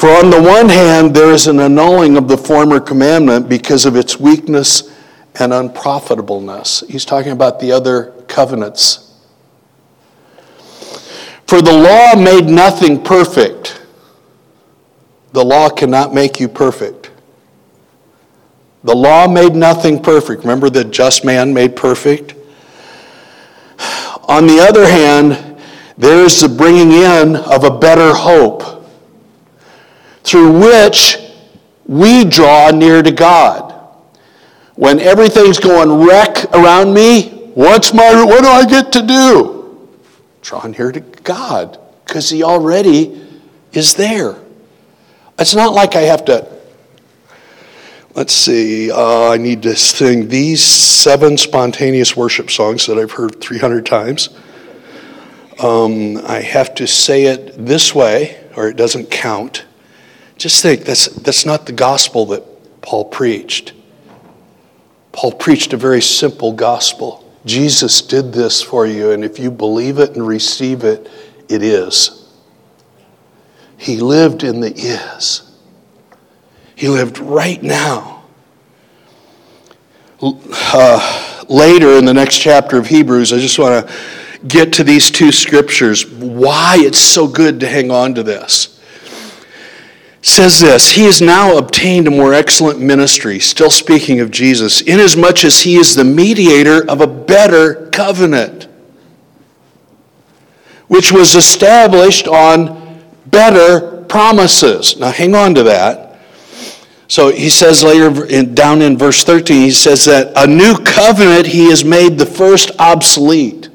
For 0.00 0.08
on 0.08 0.30
the 0.30 0.40
one 0.40 0.70
hand, 0.70 1.14
there 1.14 1.30
is 1.30 1.46
an 1.46 1.60
annulling 1.60 2.16
of 2.16 2.26
the 2.26 2.38
former 2.38 2.80
commandment 2.80 3.50
because 3.50 3.84
of 3.84 3.96
its 3.96 4.18
weakness 4.18 4.90
and 5.38 5.52
unprofitableness. 5.52 6.88
He's 6.88 7.04
talking 7.04 7.32
about 7.32 7.60
the 7.60 7.70
other 7.72 8.12
covenants. 8.26 9.14
For 11.46 11.60
the 11.60 11.74
law 11.74 12.14
made 12.18 12.46
nothing 12.46 13.04
perfect. 13.04 13.82
The 15.32 15.44
law 15.44 15.68
cannot 15.68 16.14
make 16.14 16.40
you 16.40 16.48
perfect. 16.48 17.10
The 18.84 18.96
law 18.96 19.28
made 19.28 19.54
nothing 19.54 20.02
perfect. 20.02 20.40
Remember 20.40 20.70
the 20.70 20.84
just 20.84 21.26
man 21.26 21.52
made 21.52 21.76
perfect? 21.76 22.36
On 24.22 24.46
the 24.46 24.60
other 24.60 24.86
hand, 24.86 25.60
there 25.98 26.24
is 26.24 26.40
the 26.40 26.48
bringing 26.48 26.90
in 26.90 27.36
of 27.36 27.64
a 27.64 27.78
better 27.78 28.14
hope 28.14 28.79
through 30.24 30.58
which 30.58 31.18
we 31.86 32.24
draw 32.24 32.70
near 32.70 33.02
to 33.02 33.10
God. 33.10 33.74
When 34.76 35.00
everything's 35.00 35.58
going 35.58 36.06
wreck 36.06 36.44
around 36.54 36.94
me, 36.94 37.30
what's 37.54 37.92
my 37.92 38.24
what 38.24 38.42
do 38.42 38.48
I 38.48 38.64
get 38.64 38.92
to 38.92 39.02
do? 39.02 39.88
Draw 40.42 40.66
near 40.68 40.92
to 40.92 41.00
God 41.00 41.78
because 42.04 42.30
he 42.30 42.42
already 42.42 43.26
is 43.72 43.94
there. 43.94 44.36
It's 45.38 45.54
not 45.54 45.74
like 45.74 45.96
I 45.96 46.02
have 46.02 46.24
to 46.26 46.60
let's 48.14 48.34
see, 48.34 48.90
uh, 48.90 49.30
I 49.30 49.36
need 49.36 49.62
to 49.62 49.76
sing 49.76 50.28
these 50.28 50.62
seven 50.62 51.38
spontaneous 51.38 52.16
worship 52.16 52.50
songs 52.50 52.86
that 52.86 52.98
I've 52.98 53.12
heard 53.12 53.40
300 53.40 53.86
times. 53.86 54.30
Um, 55.62 56.16
I 56.26 56.40
have 56.40 56.74
to 56.76 56.86
say 56.86 57.24
it 57.24 57.54
this 57.66 57.94
way, 57.94 58.42
or 58.56 58.68
it 58.68 58.76
doesn't 58.76 59.10
count. 59.10 59.64
Just 60.40 60.62
think, 60.62 60.86
that's, 60.86 61.04
that's 61.08 61.44
not 61.44 61.66
the 61.66 61.72
gospel 61.72 62.24
that 62.26 62.80
Paul 62.80 63.04
preached. 63.04 63.74
Paul 65.12 65.32
preached 65.32 65.74
a 65.74 65.76
very 65.76 66.00
simple 66.00 66.54
gospel. 66.54 67.30
Jesus 67.44 68.00
did 68.00 68.32
this 68.32 68.62
for 68.62 68.86
you, 68.86 69.10
and 69.10 69.22
if 69.22 69.38
you 69.38 69.50
believe 69.50 69.98
it 69.98 70.16
and 70.16 70.26
receive 70.26 70.82
it, 70.82 71.10
it 71.50 71.62
is. 71.62 72.26
He 73.76 73.98
lived 73.98 74.42
in 74.42 74.60
the 74.60 74.72
is. 74.72 75.42
He 76.74 76.88
lived 76.88 77.18
right 77.18 77.62
now. 77.62 78.24
Uh, 80.22 81.44
later 81.50 81.98
in 81.98 82.06
the 82.06 82.14
next 82.14 82.38
chapter 82.38 82.78
of 82.78 82.86
Hebrews, 82.86 83.34
I 83.34 83.40
just 83.40 83.58
want 83.58 83.86
to 83.86 83.94
get 84.48 84.72
to 84.72 84.84
these 84.84 85.10
two 85.10 85.32
scriptures, 85.32 86.10
why 86.10 86.76
it's 86.78 86.98
so 86.98 87.28
good 87.28 87.60
to 87.60 87.68
hang 87.68 87.90
on 87.90 88.14
to 88.14 88.22
this 88.22 88.69
says 90.22 90.60
this 90.60 90.90
He 90.90 91.04
has 91.04 91.20
now 91.20 91.56
obtained 91.56 92.06
a 92.06 92.10
more 92.10 92.34
excellent 92.34 92.80
ministry, 92.80 93.38
still 93.38 93.70
speaking 93.70 94.20
of 94.20 94.30
Jesus, 94.30 94.80
inasmuch 94.82 95.44
as 95.44 95.62
he 95.62 95.76
is 95.76 95.94
the 95.94 96.04
mediator 96.04 96.88
of 96.88 97.00
a 97.00 97.06
better 97.06 97.88
covenant, 97.90 98.68
which 100.88 101.12
was 101.12 101.34
established 101.34 102.26
on 102.28 103.00
better 103.26 104.02
promises. 104.04 104.96
Now, 104.96 105.10
hang 105.10 105.34
on 105.34 105.54
to 105.54 105.62
that. 105.64 106.18
So 107.08 107.32
he 107.32 107.50
says 107.50 107.82
later 107.82 108.24
in, 108.26 108.54
down 108.54 108.82
in 108.82 108.96
verse 108.96 109.24
13, 109.24 109.62
he 109.62 109.70
says 109.72 110.04
that 110.04 110.32
a 110.36 110.46
new 110.46 110.76
covenant 110.76 111.46
he 111.46 111.68
has 111.70 111.84
made 111.84 112.18
the 112.18 112.26
first 112.26 112.70
obsolete. 112.78 113.68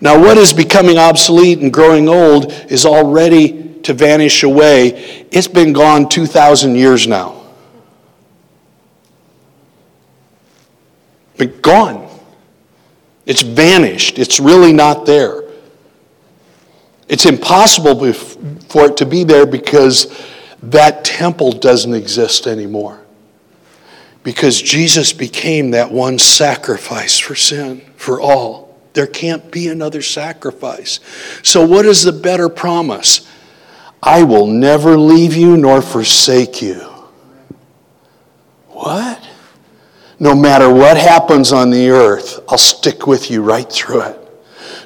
Now, 0.00 0.18
what 0.18 0.36
is 0.36 0.52
becoming 0.52 0.98
obsolete 0.98 1.60
and 1.60 1.72
growing 1.72 2.08
old 2.08 2.52
is 2.68 2.84
already 2.86 3.69
to 3.90 3.94
vanish 3.94 4.44
away, 4.44 5.26
it's 5.32 5.48
been 5.48 5.72
gone 5.72 6.08
2,000 6.08 6.76
years 6.76 7.08
now. 7.08 7.42
But 11.36 11.60
gone. 11.60 12.08
It's 13.26 13.42
vanished. 13.42 14.20
It's 14.20 14.38
really 14.38 14.72
not 14.72 15.06
there. 15.06 15.42
It's 17.08 17.26
impossible 17.26 18.12
for 18.12 18.86
it 18.86 18.96
to 18.98 19.06
be 19.06 19.24
there 19.24 19.44
because 19.44 20.16
that 20.62 21.04
temple 21.04 21.50
doesn't 21.50 21.94
exist 21.94 22.46
anymore. 22.46 23.00
Because 24.22 24.62
Jesus 24.62 25.12
became 25.12 25.72
that 25.72 25.90
one 25.90 26.20
sacrifice 26.20 27.18
for 27.18 27.34
sin, 27.34 27.80
for 27.96 28.20
all. 28.20 28.78
There 28.92 29.08
can't 29.08 29.50
be 29.50 29.66
another 29.66 30.02
sacrifice. 30.02 31.00
So, 31.42 31.66
what 31.66 31.86
is 31.86 32.04
the 32.04 32.12
better 32.12 32.48
promise? 32.48 33.26
I 34.02 34.22
will 34.22 34.46
never 34.46 34.96
leave 34.96 35.34
you 35.34 35.56
nor 35.56 35.82
forsake 35.82 36.62
you. 36.62 36.76
What? 38.68 39.26
No 40.18 40.34
matter 40.34 40.72
what 40.72 40.96
happens 40.96 41.52
on 41.52 41.70
the 41.70 41.90
earth, 41.90 42.40
I'll 42.48 42.58
stick 42.58 43.06
with 43.06 43.30
you 43.30 43.42
right 43.42 43.70
through 43.70 44.02
it. 44.02 44.16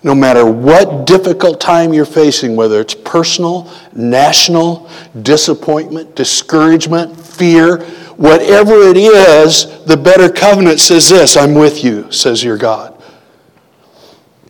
No 0.03 0.14
matter 0.14 0.44
what 0.44 1.07
difficult 1.07 1.61
time 1.61 1.94
you're 1.94 2.05
facing, 2.05 2.57
whether 2.57 2.81
it's 2.81 2.94
personal, 2.94 3.70
national, 3.94 4.88
disappointment, 5.22 6.14
discouragement, 6.14 7.18
fear, 7.18 7.79
whatever 8.16 8.83
it 8.83 8.96
is, 8.96 9.85
the 9.85 9.96
better 9.96 10.29
covenant 10.29 10.79
says 10.79 11.09
this 11.09 11.37
I'm 11.37 11.55
with 11.55 11.83
you, 11.83 12.11
says 12.12 12.44
your 12.44 12.59
God. 12.59 13.03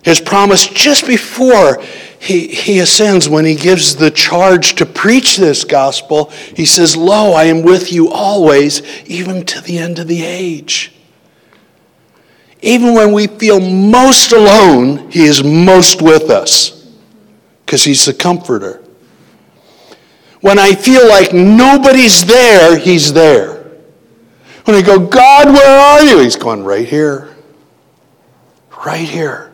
His 0.02 0.20
promise 0.20 0.66
just 0.66 1.06
before 1.06 1.82
he, 2.24 2.48
he 2.48 2.78
ascends, 2.78 3.28
when 3.28 3.44
he 3.44 3.54
gives 3.54 3.96
the 3.96 4.10
charge 4.10 4.76
to 4.76 4.86
preach 4.86 5.36
this 5.36 5.62
gospel, 5.62 6.30
he 6.56 6.64
says, 6.64 6.96
Lo, 6.96 7.34
I 7.34 7.44
am 7.44 7.60
with 7.60 7.92
you 7.92 8.10
always, 8.10 8.80
even 9.04 9.44
to 9.44 9.60
the 9.60 9.76
end 9.76 9.98
of 9.98 10.08
the 10.08 10.24
age. 10.24 10.94
Even 12.62 12.94
when 12.94 13.12
we 13.12 13.26
feel 13.26 13.60
most 13.60 14.32
alone, 14.32 15.10
he 15.10 15.24
is 15.24 15.44
most 15.44 16.00
with 16.00 16.30
us 16.30 16.90
because 17.66 17.84
he's 17.84 18.06
the 18.06 18.14
comforter. 18.14 18.82
When 20.40 20.58
I 20.58 20.74
feel 20.74 21.06
like 21.06 21.34
nobody's 21.34 22.24
there, 22.24 22.78
he's 22.78 23.12
there. 23.12 23.64
When 24.64 24.76
I 24.76 24.80
go, 24.80 24.98
God, 24.98 25.48
where 25.48 25.78
are 25.78 26.02
you? 26.02 26.20
He's 26.20 26.36
going, 26.36 26.64
right 26.64 26.88
here. 26.88 27.36
Right 28.86 29.06
here. 29.06 29.53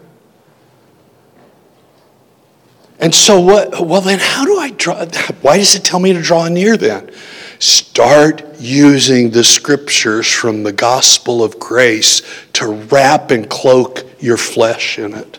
And 3.01 3.15
so, 3.15 3.41
what, 3.41 3.81
well, 3.81 4.01
then, 4.01 4.19
how 4.21 4.45
do 4.45 4.59
I 4.59 4.71
draw? 4.71 5.07
Why 5.41 5.57
does 5.57 5.75
it 5.75 5.85
tell 5.85 6.01
me 6.01 6.13
to 6.13 6.21
draw 6.21 6.49
near 6.49 6.77
then? 6.77 7.11
Start 7.59 8.43
using 8.59 9.31
the 9.31 9.45
scriptures 9.45 10.31
from 10.31 10.63
the 10.63 10.73
gospel 10.73 11.43
of 11.43 11.59
grace 11.59 12.23
to 12.55 12.69
wrap 12.69 13.31
and 13.31 13.49
cloak 13.49 14.05
your 14.19 14.37
flesh 14.37 14.99
in 14.99 15.15
it. 15.15 15.39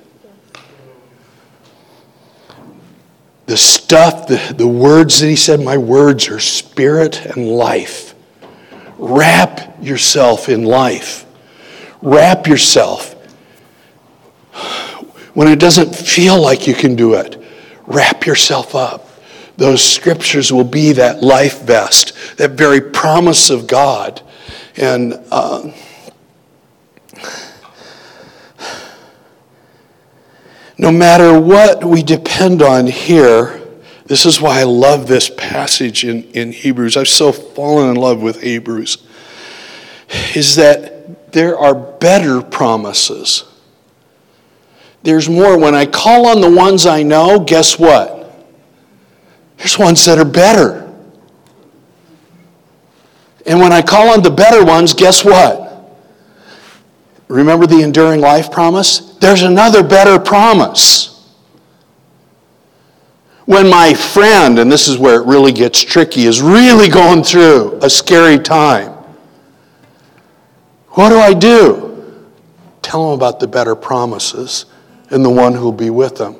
The 3.45 3.57
stuff, 3.57 4.27
the, 4.27 4.53
the 4.55 4.67
words 4.67 5.19
that 5.19 5.27
he 5.27 5.35
said, 5.35 5.59
my 5.59 5.77
words 5.77 6.29
are 6.29 6.39
spirit 6.39 7.25
and 7.25 7.47
life. 7.47 8.15
Wrap 8.97 9.83
yourself 9.83 10.47
in 10.47 10.63
life. 10.63 11.25
Wrap 12.01 12.47
yourself 12.47 13.15
when 15.33 15.47
it 15.47 15.59
doesn't 15.59 15.95
feel 15.95 16.41
like 16.41 16.67
you 16.67 16.73
can 16.73 16.95
do 16.95 17.13
it, 17.13 17.40
wrap 17.91 18.25
yourself 18.25 18.75
up. 18.75 19.07
Those 19.57 19.83
scriptures 19.83 20.51
will 20.51 20.63
be 20.63 20.93
that 20.93 21.21
life 21.21 21.61
vest, 21.61 22.13
that 22.37 22.51
very 22.51 22.81
promise 22.81 23.49
of 23.49 23.67
God. 23.67 24.21
And 24.77 25.19
uh, 25.29 25.71
no 30.77 30.91
matter 30.91 31.39
what 31.39 31.83
we 31.83 32.01
depend 32.01 32.61
on 32.61 32.87
here, 32.87 33.61
this 34.05 34.25
is 34.25 34.41
why 34.41 34.61
I 34.61 34.63
love 34.63 35.07
this 35.07 35.29
passage 35.29 36.03
in, 36.03 36.23
in 36.31 36.51
Hebrews. 36.51 36.97
I've 36.97 37.07
so 37.07 37.31
fallen 37.31 37.89
in 37.89 37.95
love 37.95 38.21
with 38.21 38.41
Hebrews, 38.41 38.97
is 40.35 40.55
that 40.55 41.31
there 41.31 41.57
are 41.57 41.75
better 41.75 42.41
promises. 42.41 43.45
There's 45.03 45.29
more. 45.29 45.57
When 45.57 45.73
I 45.73 45.85
call 45.85 46.27
on 46.27 46.41
the 46.41 46.49
ones 46.49 46.85
I 46.85 47.03
know, 47.03 47.39
guess 47.39 47.79
what? 47.79 48.21
There's 49.57 49.77
ones 49.77 50.05
that 50.05 50.17
are 50.17 50.25
better. 50.25 50.91
And 53.45 53.59
when 53.59 53.71
I 53.71 53.81
call 53.81 54.09
on 54.09 54.21
the 54.21 54.29
better 54.29 54.63
ones, 54.63 54.93
guess 54.93 55.25
what? 55.25 55.69
Remember 57.27 57.65
the 57.65 57.81
enduring 57.81 58.21
life 58.21 58.51
promise? 58.51 59.15
There's 59.17 59.41
another 59.41 59.83
better 59.83 60.19
promise. 60.19 61.07
When 63.45 63.69
my 63.69 63.93
friend, 63.93 64.59
and 64.59 64.71
this 64.71 64.87
is 64.87 64.97
where 64.97 65.21
it 65.21 65.25
really 65.25 65.51
gets 65.51 65.81
tricky, 65.81 66.25
is 66.25 66.41
really 66.41 66.89
going 66.89 67.23
through 67.23 67.79
a 67.81 67.89
scary 67.89 68.37
time, 68.37 68.91
what 70.89 71.09
do 71.09 71.17
I 71.17 71.33
do? 71.33 72.27
Tell 72.81 73.09
them 73.09 73.19
about 73.19 73.39
the 73.39 73.47
better 73.47 73.75
promises 73.75 74.65
and 75.11 75.23
the 75.23 75.29
one 75.29 75.53
who'll 75.53 75.71
be 75.71 75.89
with 75.89 76.15
them. 76.17 76.35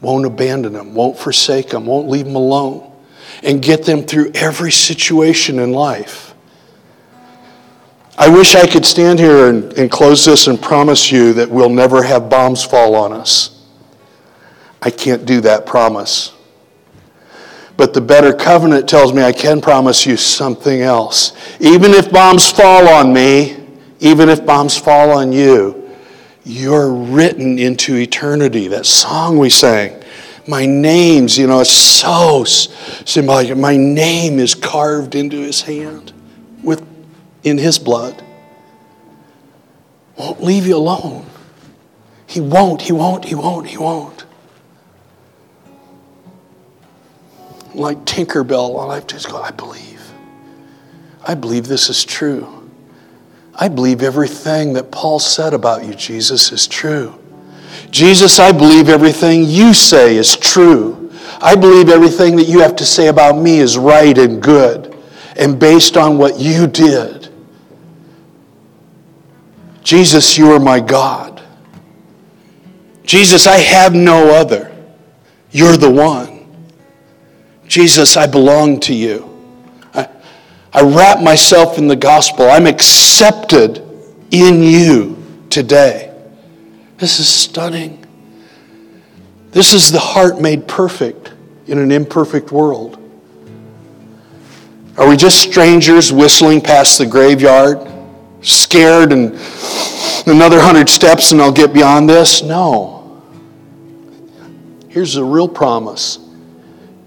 Won't 0.00 0.26
abandon 0.26 0.72
them, 0.72 0.94
won't 0.94 1.18
forsake 1.18 1.68
them, 1.68 1.86
won't 1.86 2.08
leave 2.08 2.24
them 2.24 2.34
alone, 2.34 2.90
and 3.42 3.62
get 3.62 3.84
them 3.84 4.02
through 4.02 4.32
every 4.34 4.72
situation 4.72 5.58
in 5.58 5.72
life. 5.72 6.34
I 8.18 8.28
wish 8.28 8.54
I 8.54 8.66
could 8.66 8.84
stand 8.84 9.18
here 9.18 9.48
and, 9.48 9.72
and 9.74 9.90
close 9.90 10.24
this 10.24 10.46
and 10.46 10.60
promise 10.60 11.10
you 11.10 11.32
that 11.34 11.50
we'll 11.50 11.70
never 11.70 12.02
have 12.02 12.28
bombs 12.28 12.62
fall 12.62 12.94
on 12.94 13.12
us. 13.12 13.64
I 14.82 14.90
can't 14.90 15.24
do 15.24 15.40
that 15.42 15.64
promise. 15.64 16.32
But 17.76 17.94
the 17.94 18.00
better 18.00 18.34
covenant 18.34 18.88
tells 18.88 19.12
me 19.12 19.22
I 19.22 19.32
can 19.32 19.60
promise 19.60 20.04
you 20.04 20.16
something 20.16 20.82
else. 20.82 21.32
Even 21.58 21.92
if 21.92 22.12
bombs 22.12 22.50
fall 22.50 22.88
on 22.88 23.12
me, 23.12 23.56
even 24.00 24.28
if 24.28 24.44
bombs 24.44 24.76
fall 24.76 25.10
on 25.10 25.32
you, 25.32 25.81
you're 26.44 26.92
written 26.92 27.58
into 27.58 27.96
eternity. 27.96 28.68
That 28.68 28.86
song 28.86 29.38
we 29.38 29.50
sang, 29.50 30.02
my 30.46 30.66
name's, 30.66 31.38
you 31.38 31.46
know, 31.46 31.60
it's 31.60 31.70
so 31.70 32.44
symbolic. 32.44 33.56
My 33.56 33.76
name 33.76 34.38
is 34.38 34.54
carved 34.54 35.14
into 35.14 35.36
his 35.36 35.62
hand 35.62 36.12
with 36.62 36.84
in 37.44 37.58
his 37.58 37.78
blood. 37.78 38.22
Won't 40.16 40.42
leave 40.42 40.66
you 40.66 40.76
alone. 40.76 41.26
He 42.26 42.40
won't, 42.40 42.82
he 42.82 42.92
won't, 42.92 43.24
he 43.24 43.34
won't, 43.34 43.66
he 43.66 43.76
won't. 43.76 44.24
Like 47.74 47.98
Tinkerbell, 48.04 48.52
all 48.52 48.90
I 48.90 48.96
have 48.96 49.06
to 49.08 49.14
just 49.14 49.30
go, 49.30 49.40
I 49.40 49.50
believe. 49.50 50.00
I 51.26 51.34
believe 51.34 51.66
this 51.66 51.88
is 51.88 52.04
true. 52.04 52.61
I 53.54 53.68
believe 53.68 54.02
everything 54.02 54.72
that 54.74 54.90
Paul 54.90 55.18
said 55.18 55.54
about 55.54 55.84
you, 55.84 55.94
Jesus, 55.94 56.52
is 56.52 56.66
true. 56.66 57.18
Jesus, 57.90 58.38
I 58.38 58.52
believe 58.52 58.88
everything 58.88 59.44
you 59.44 59.74
say 59.74 60.16
is 60.16 60.36
true. 60.36 61.10
I 61.40 61.54
believe 61.54 61.88
everything 61.88 62.36
that 62.36 62.48
you 62.48 62.60
have 62.60 62.76
to 62.76 62.86
say 62.86 63.08
about 63.08 63.36
me 63.36 63.58
is 63.58 63.76
right 63.76 64.16
and 64.16 64.42
good 64.42 64.96
and 65.36 65.58
based 65.58 65.96
on 65.96 66.18
what 66.18 66.38
you 66.38 66.66
did. 66.66 67.28
Jesus, 69.82 70.38
you 70.38 70.52
are 70.52 70.60
my 70.60 70.80
God. 70.80 71.42
Jesus, 73.04 73.46
I 73.46 73.58
have 73.58 73.94
no 73.94 74.34
other. 74.34 74.74
You're 75.50 75.76
the 75.76 75.90
one. 75.90 76.46
Jesus, 77.66 78.16
I 78.16 78.26
belong 78.26 78.80
to 78.80 78.94
you. 78.94 79.31
I 80.72 80.82
wrap 80.82 81.20
myself 81.20 81.76
in 81.76 81.86
the 81.86 81.96
gospel. 81.96 82.50
I'm 82.50 82.66
accepted 82.66 83.82
in 84.30 84.62
you 84.62 85.22
today. 85.50 86.08
This 86.96 87.20
is 87.20 87.28
stunning. 87.28 88.04
This 89.50 89.74
is 89.74 89.92
the 89.92 89.98
heart 89.98 90.40
made 90.40 90.66
perfect 90.66 91.32
in 91.66 91.78
an 91.78 91.92
imperfect 91.92 92.52
world. 92.52 92.98
Are 94.96 95.08
we 95.08 95.16
just 95.16 95.38
strangers 95.40 96.12
whistling 96.12 96.60
past 96.60 96.98
the 96.98 97.06
graveyard, 97.06 97.86
scared 98.40 99.12
and 99.12 99.32
another 100.26 100.60
hundred 100.60 100.88
steps 100.88 101.32
and 101.32 101.40
I'll 101.40 101.52
get 101.52 101.74
beyond 101.74 102.08
this? 102.08 102.42
No. 102.42 103.22
Here's 104.88 105.14
the 105.14 105.24
real 105.24 105.48
promise 105.48 106.21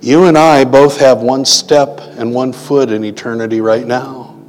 you 0.06 0.26
and 0.26 0.38
I 0.38 0.66
both 0.66 1.00
have 1.00 1.24
one 1.24 1.46
step 1.46 2.00
and 2.00 2.32
one 2.32 2.54
foot 2.54 2.92
in 2.92 3.04
eternity 3.04 3.60
right 3.60 3.88
now. 3.88 4.40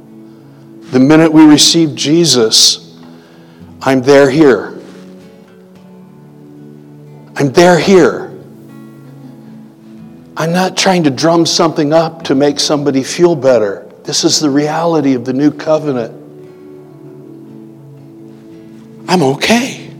The 0.91 0.99
minute 0.99 1.33
we 1.33 1.43
receive 1.45 1.95
Jesus, 1.95 2.95
I'm 3.81 4.03
there 4.03 4.29
here. 4.29 4.79
I'm 7.37 7.51
there 7.53 7.79
here. 7.79 8.27
I'm 10.37 10.53
not 10.53 10.77
trying 10.77 11.05
to 11.05 11.09
drum 11.09 11.47
something 11.47 11.91
up 11.91 12.25
to 12.25 12.35
make 12.35 12.59
somebody 12.59 13.01
feel 13.01 13.35
better. 13.35 13.91
This 14.03 14.23
is 14.23 14.39
the 14.39 14.51
reality 14.51 15.15
of 15.15 15.25
the 15.25 15.33
new 15.33 15.49
covenant. 15.49 16.13
I'm 19.09 19.23
okay. 19.23 19.91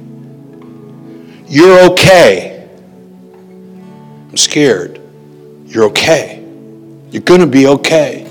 You're 1.48 1.92
okay. 1.94 2.70
I'm 4.30 4.38
scared. 4.38 4.97
You're 5.68 5.86
okay. 5.86 6.44
You're 7.12 7.24
going 7.24 7.42
to 7.42 7.48
be 7.48 7.68
okay. 7.68 8.30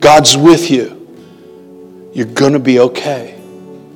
God's 0.00 0.36
with 0.36 0.70
you. 0.70 0.94
You're 2.14 2.26
going 2.26 2.52
to 2.52 2.58
be 2.58 2.78
okay. 2.80 3.38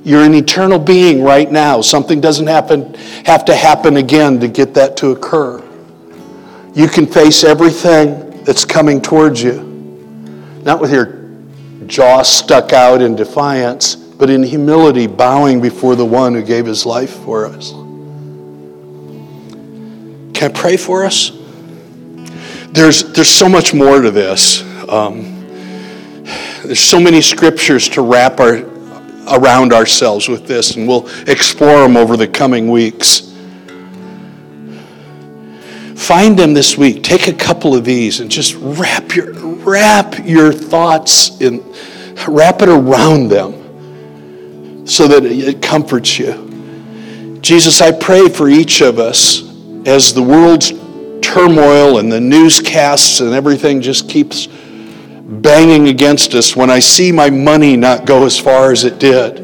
You're 0.05 0.24
an 0.24 0.34
eternal 0.34 0.78
being 0.78 1.22
right 1.22 1.51
now. 1.51 1.80
Something 1.80 2.20
doesn't 2.20 2.49
happen, 2.49 2.95
have 3.24 3.45
to 3.45 3.55
happen 3.55 3.97
again 3.97 4.40
to 4.40 4.49
get 4.49 4.74
that 4.74 4.97
to 4.99 5.12
occur. 5.12 5.62
You 6.74 6.88
can 6.88 7.07
face 7.07 7.45
everything 7.45 8.43
that's 8.43 8.64
coming 8.64 9.01
towards 9.01 9.43
you, 9.43 9.62
not 10.64 10.80
with 10.80 10.93
your 10.93 11.22
jaw 11.86 12.22
stuck 12.22 12.72
out 12.72 13.01
in 13.03 13.14
defiance, 13.14 13.95
but 13.95 14.30
in 14.30 14.43
humility, 14.43 15.07
bowing 15.07 15.61
before 15.61 15.95
the 15.95 16.07
one 16.07 16.34
who 16.34 16.43
gave 16.43 16.66
his 16.66 16.84
life 16.84 17.11
for 17.24 17.47
us. 17.47 17.70
Can 20.32 20.51
I 20.51 20.53
pray 20.53 20.76
for 20.76 21.05
us? 21.05 21.30
There's, 22.72 23.12
there's 23.12 23.28
so 23.28 23.50
much 23.50 23.74
more 23.74 24.00
to 24.00 24.10
this. 24.10 24.62
Um, 24.88 25.46
there's 26.64 26.80
so 26.80 26.98
many 26.98 27.20
scriptures 27.20 27.88
to 27.90 28.00
wrap 28.02 28.40
our, 28.40 28.64
around 29.30 29.74
ourselves 29.74 30.26
with 30.26 30.46
this, 30.46 30.76
and 30.76 30.88
we'll 30.88 31.06
explore 31.28 31.82
them 31.82 31.98
over 31.98 32.16
the 32.16 32.26
coming 32.26 32.70
weeks. 32.70 33.30
Find 35.96 36.36
them 36.38 36.54
this 36.54 36.78
week. 36.78 37.02
Take 37.02 37.28
a 37.28 37.34
couple 37.34 37.76
of 37.76 37.84
these 37.84 38.20
and 38.20 38.30
just 38.30 38.54
wrap 38.58 39.14
your, 39.14 39.34
wrap 39.34 40.18
your 40.24 40.50
thoughts 40.50 41.40
in, 41.42 41.62
wrap 42.26 42.62
it 42.62 42.70
around 42.70 43.28
them 43.28 44.86
so 44.86 45.06
that 45.08 45.24
it 45.24 45.60
comforts 45.60 46.18
you. 46.18 47.38
Jesus, 47.42 47.82
I 47.82 47.92
pray 47.92 48.30
for 48.30 48.48
each 48.48 48.80
of 48.80 48.98
us 48.98 49.42
as 49.86 50.14
the 50.14 50.22
world's 50.22 50.72
turmoil 51.22 51.98
and 51.98 52.10
the 52.10 52.20
newscasts 52.20 53.20
and 53.20 53.32
everything 53.32 53.80
just 53.80 54.08
keeps 54.08 54.46
banging 54.46 55.88
against 55.88 56.34
us 56.34 56.54
when 56.54 56.68
I 56.68 56.78
see 56.78 57.10
my 57.10 57.30
money 57.30 57.76
not 57.76 58.04
go 58.04 58.26
as 58.26 58.38
far 58.38 58.70
as 58.70 58.84
it 58.84 58.98
did. 58.98 59.38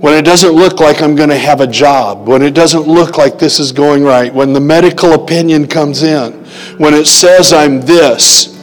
When 0.00 0.14
it 0.14 0.24
doesn't 0.24 0.52
look 0.52 0.80
like 0.80 1.02
I'm 1.02 1.14
going 1.14 1.30
to 1.30 1.38
have 1.38 1.60
a 1.60 1.66
job, 1.66 2.28
when 2.28 2.42
it 2.42 2.54
doesn't 2.54 2.86
look 2.86 3.18
like 3.18 3.38
this 3.38 3.58
is 3.58 3.72
going 3.72 4.04
right, 4.04 4.32
when 4.32 4.52
the 4.52 4.60
medical 4.60 5.12
opinion 5.12 5.66
comes 5.66 6.02
in, 6.02 6.32
when 6.78 6.94
it 6.94 7.06
says 7.06 7.52
I'm 7.52 7.80
this, 7.80 8.54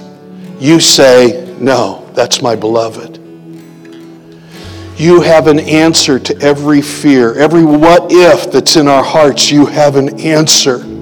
you 0.60 0.80
say, 0.80 1.56
No, 1.60 2.10
that's 2.14 2.42
my 2.42 2.56
beloved. 2.56 3.20
You 4.96 5.22
have 5.22 5.48
an 5.48 5.60
answer 5.60 6.20
to 6.20 6.40
every 6.40 6.82
fear, 6.82 7.34
every 7.34 7.66
what 7.66 8.12
if 8.12 8.52
that's 8.52 8.76
in 8.76 8.88
our 8.88 9.04
hearts, 9.04 9.52
you 9.52 9.66
have 9.66 9.96
an 9.96 10.20
answer 10.20 10.93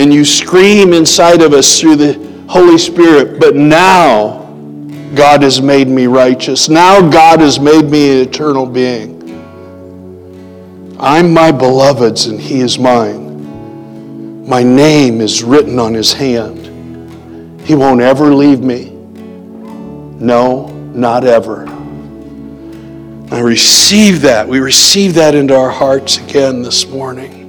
and 0.00 0.14
you 0.14 0.24
scream 0.24 0.94
inside 0.94 1.42
of 1.42 1.52
us 1.52 1.78
through 1.78 1.96
the 1.96 2.14
Holy 2.48 2.78
Spirit, 2.78 3.38
but 3.38 3.54
now 3.54 4.46
God 5.14 5.42
has 5.42 5.60
made 5.60 5.88
me 5.88 6.06
righteous. 6.06 6.70
Now 6.70 7.06
God 7.06 7.40
has 7.40 7.60
made 7.60 7.84
me 7.84 8.12
an 8.12 8.28
eternal 8.28 8.64
being. 8.64 9.20
I'm 10.98 11.34
my 11.34 11.52
beloved's 11.52 12.26
and 12.26 12.40
he 12.40 12.60
is 12.60 12.78
mine. 12.78 14.46
My 14.48 14.62
name 14.62 15.20
is 15.20 15.44
written 15.44 15.78
on 15.78 15.92
his 15.92 16.14
hand. 16.14 17.60
He 17.66 17.74
won't 17.74 18.00
ever 18.00 18.34
leave 18.34 18.60
me. 18.60 18.86
No, 20.18 20.68
not 20.94 21.24
ever. 21.24 21.66
I 23.30 23.40
receive 23.40 24.22
that. 24.22 24.48
We 24.48 24.60
receive 24.60 25.12
that 25.14 25.34
into 25.34 25.54
our 25.54 25.70
hearts 25.70 26.16
again 26.16 26.62
this 26.62 26.86
morning. 26.86 27.39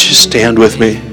Just 0.00 0.22
stand 0.22 0.58
with 0.58 0.80
me. 0.80 1.09